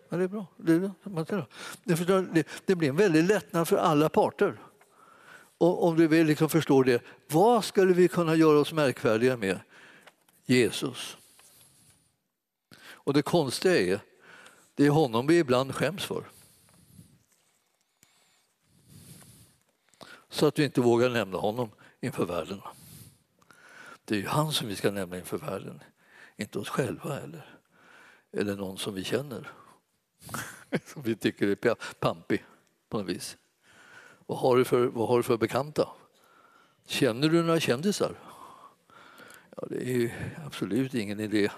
[0.09, 0.47] Ja, det är bra.
[0.57, 0.79] Det,
[1.85, 4.61] det, det, det blir en väldig lättnad för alla parter.
[5.59, 9.61] Och om du vill liksom förstå det, vad skulle vi kunna göra oss märkvärdiga med?
[10.47, 11.17] Jesus.
[13.07, 14.01] Och det konstiga är,
[14.75, 16.25] det är honom vi ibland skäms för.
[20.29, 21.71] Så att vi inte vågar nämna honom
[22.01, 22.61] inför världen.
[24.05, 25.83] Det är ju han som vi ska nämna inför världen,
[26.37, 27.59] inte oss själva eller,
[28.33, 29.53] eller någon som vi känner.
[30.87, 32.45] Som vi tycker är pampig
[32.89, 33.37] på något vis.
[34.27, 35.89] Vad har du för, vad har du för bekanta?
[36.87, 38.15] Känner du några kändisar?
[39.79, 41.51] Det är absolut ingen idé.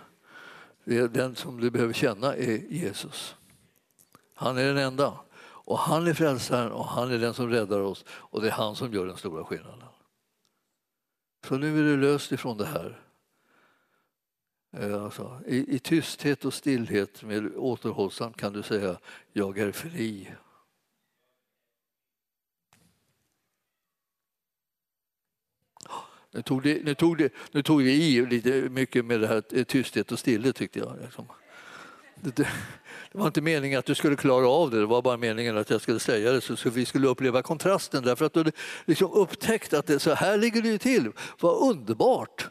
[0.85, 3.37] Det är den som du behöver känna är Jesus.
[4.35, 5.19] Han är den enda.
[5.41, 8.77] Och han är frälsaren och han är den som räddar oss och det är han
[8.77, 9.89] som gör den stora skillnaden.
[11.47, 13.01] Så nu är du löst ifrån det här.
[14.73, 18.99] Eh, alltså, i, I tysthet och stillhet med återhållsamt kan du säga
[19.33, 20.35] jag är fri.
[26.39, 29.43] Nu tog, det, nu, tog det, nu tog vi i lite mycket med det här
[29.53, 30.97] eh, tysthet och stillhet tyckte jag.
[31.03, 31.27] Liksom.
[32.15, 32.49] Det, det,
[33.13, 35.71] det, var inte meningen att du skulle klara av det, det var bara meningen att
[35.71, 38.53] jag skulle säga det så, så vi skulle uppleva kontrasten därför att du
[38.85, 41.13] liksom upptäckt att det, så här ligger det ju till.
[41.41, 42.49] Vad underbart!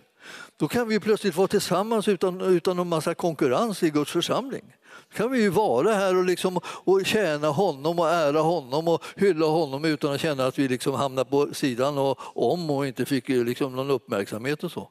[0.57, 4.73] Då kan vi plötsligt vara tillsammans utan, utan en massa konkurrens i Guds församling.
[5.09, 9.03] Då kan vi ju vara här och, liksom, och tjäna honom och ära honom och
[9.15, 13.05] hylla honom utan att känna att vi liksom hamnar på sidan och, om och inte
[13.05, 14.89] fick liksom någon uppmärksamhet och så.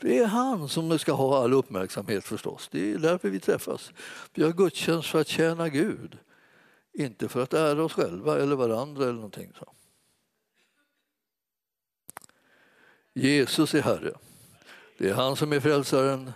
[0.00, 2.68] Det är han som ska ha all uppmärksamhet förstås.
[2.72, 3.92] Det är därför vi träffas.
[4.34, 6.18] Vi har gudstjänst för att tjäna Gud,
[6.92, 9.52] inte för att ära oss själva eller varandra eller någonting.
[9.58, 9.72] Så.
[13.14, 14.12] Jesus är Herre.
[14.98, 16.32] Det är han som är frälsaren.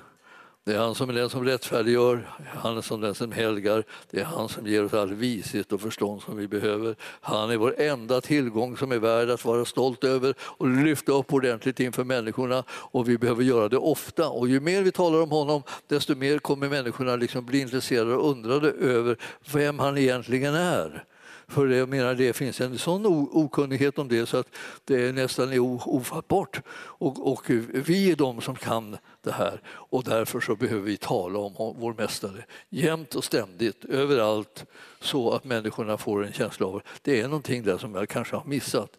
[0.65, 3.85] Det är han som är den som rättfärdiggör, han är som den som helgar.
[4.11, 6.97] Det är han som ger oss all vishet och förstånd som vi behöver.
[7.21, 11.33] Han är vår enda tillgång som är värd att vara stolt över och lyfta upp
[11.33, 12.65] ordentligt inför människorna.
[12.71, 14.29] Och vi behöver göra det ofta.
[14.29, 18.31] Och ju mer vi talar om honom, desto mer kommer människorna liksom bli intresserade och
[18.31, 19.17] undrade över
[19.53, 21.05] vem han egentligen är.
[21.51, 24.49] För jag menar, det finns en sån okunnighet om det så att
[24.85, 26.63] det är nästan ofattbart.
[26.73, 31.39] Och, och vi är de som kan det här och därför så behöver vi tala
[31.39, 34.67] om vår mästare jämt och ständigt, överallt
[35.01, 38.37] så att människorna får en känsla av att det är någonting där som jag kanske
[38.37, 38.91] har missat.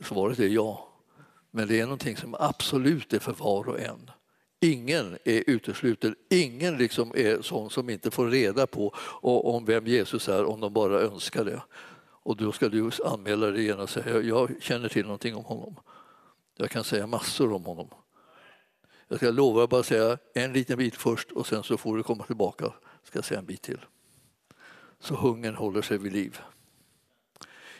[0.00, 0.88] Svaret är ja.
[1.50, 4.10] Men det är någonting som absolut är för var och en.
[4.64, 10.28] Ingen är utesluten, ingen liksom är sån som inte får reda på om vem Jesus
[10.28, 11.62] är om de bara önskar det.
[12.06, 15.76] Och då ska du anmäla dig igen och säga jag känner till någonting om honom.
[16.56, 17.88] Jag kan säga massor om honom.
[19.08, 22.02] Jag ska lova att bara säga en liten bit först och sen så får du
[22.02, 22.72] komma tillbaka.
[23.02, 23.80] Ska jag säga en bit till.
[25.00, 26.40] Så hungern håller sig vid liv.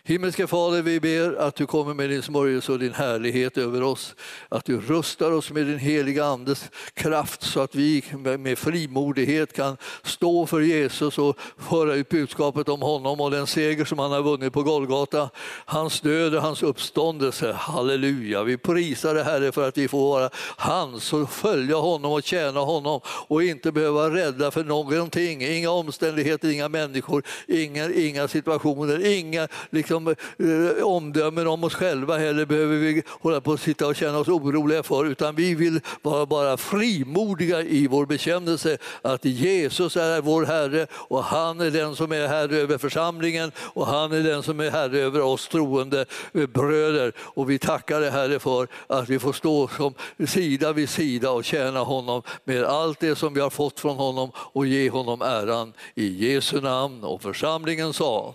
[0.06, 4.14] Himmelske Fader, vi ber att du kommer med din smörjelse och din härlighet över oss.
[4.48, 8.04] Att du rustar oss med din heliga Andes kraft så att vi
[8.38, 13.84] med frimodighet kan stå för Jesus och föra ut budskapet om honom och den seger
[13.84, 15.30] som han har vunnit på Golgata.
[15.64, 17.52] Hans död och hans uppståndelse.
[17.52, 18.42] Halleluja!
[18.42, 22.60] Vi prisar det Herre för att vi får vara hans och följa honom och tjäna
[22.60, 25.42] honom och inte behöva vara rädda för någonting.
[25.42, 32.18] Inga omständigheter, inga människor, inga, inga situationer, inga liksom liksom, eh, omdömen om oss själva
[32.18, 35.80] heller behöver vi hålla på att sitta och känna oss oroliga för utan vi vill
[36.02, 41.96] vara bara frimodiga i vår bekännelse att Jesus är vår Herre och han är den
[41.96, 46.06] som är Herre över församlingen och han är den som är Herre över oss troende
[46.34, 47.12] eh, bröder.
[47.18, 49.94] Och vi tackar dig Herre för att vi får stå som
[50.26, 54.30] sida vid sida och tjäna honom med allt det som vi har fått från honom
[54.36, 57.04] och ge honom äran i Jesu namn.
[57.04, 58.34] Och församlingen sa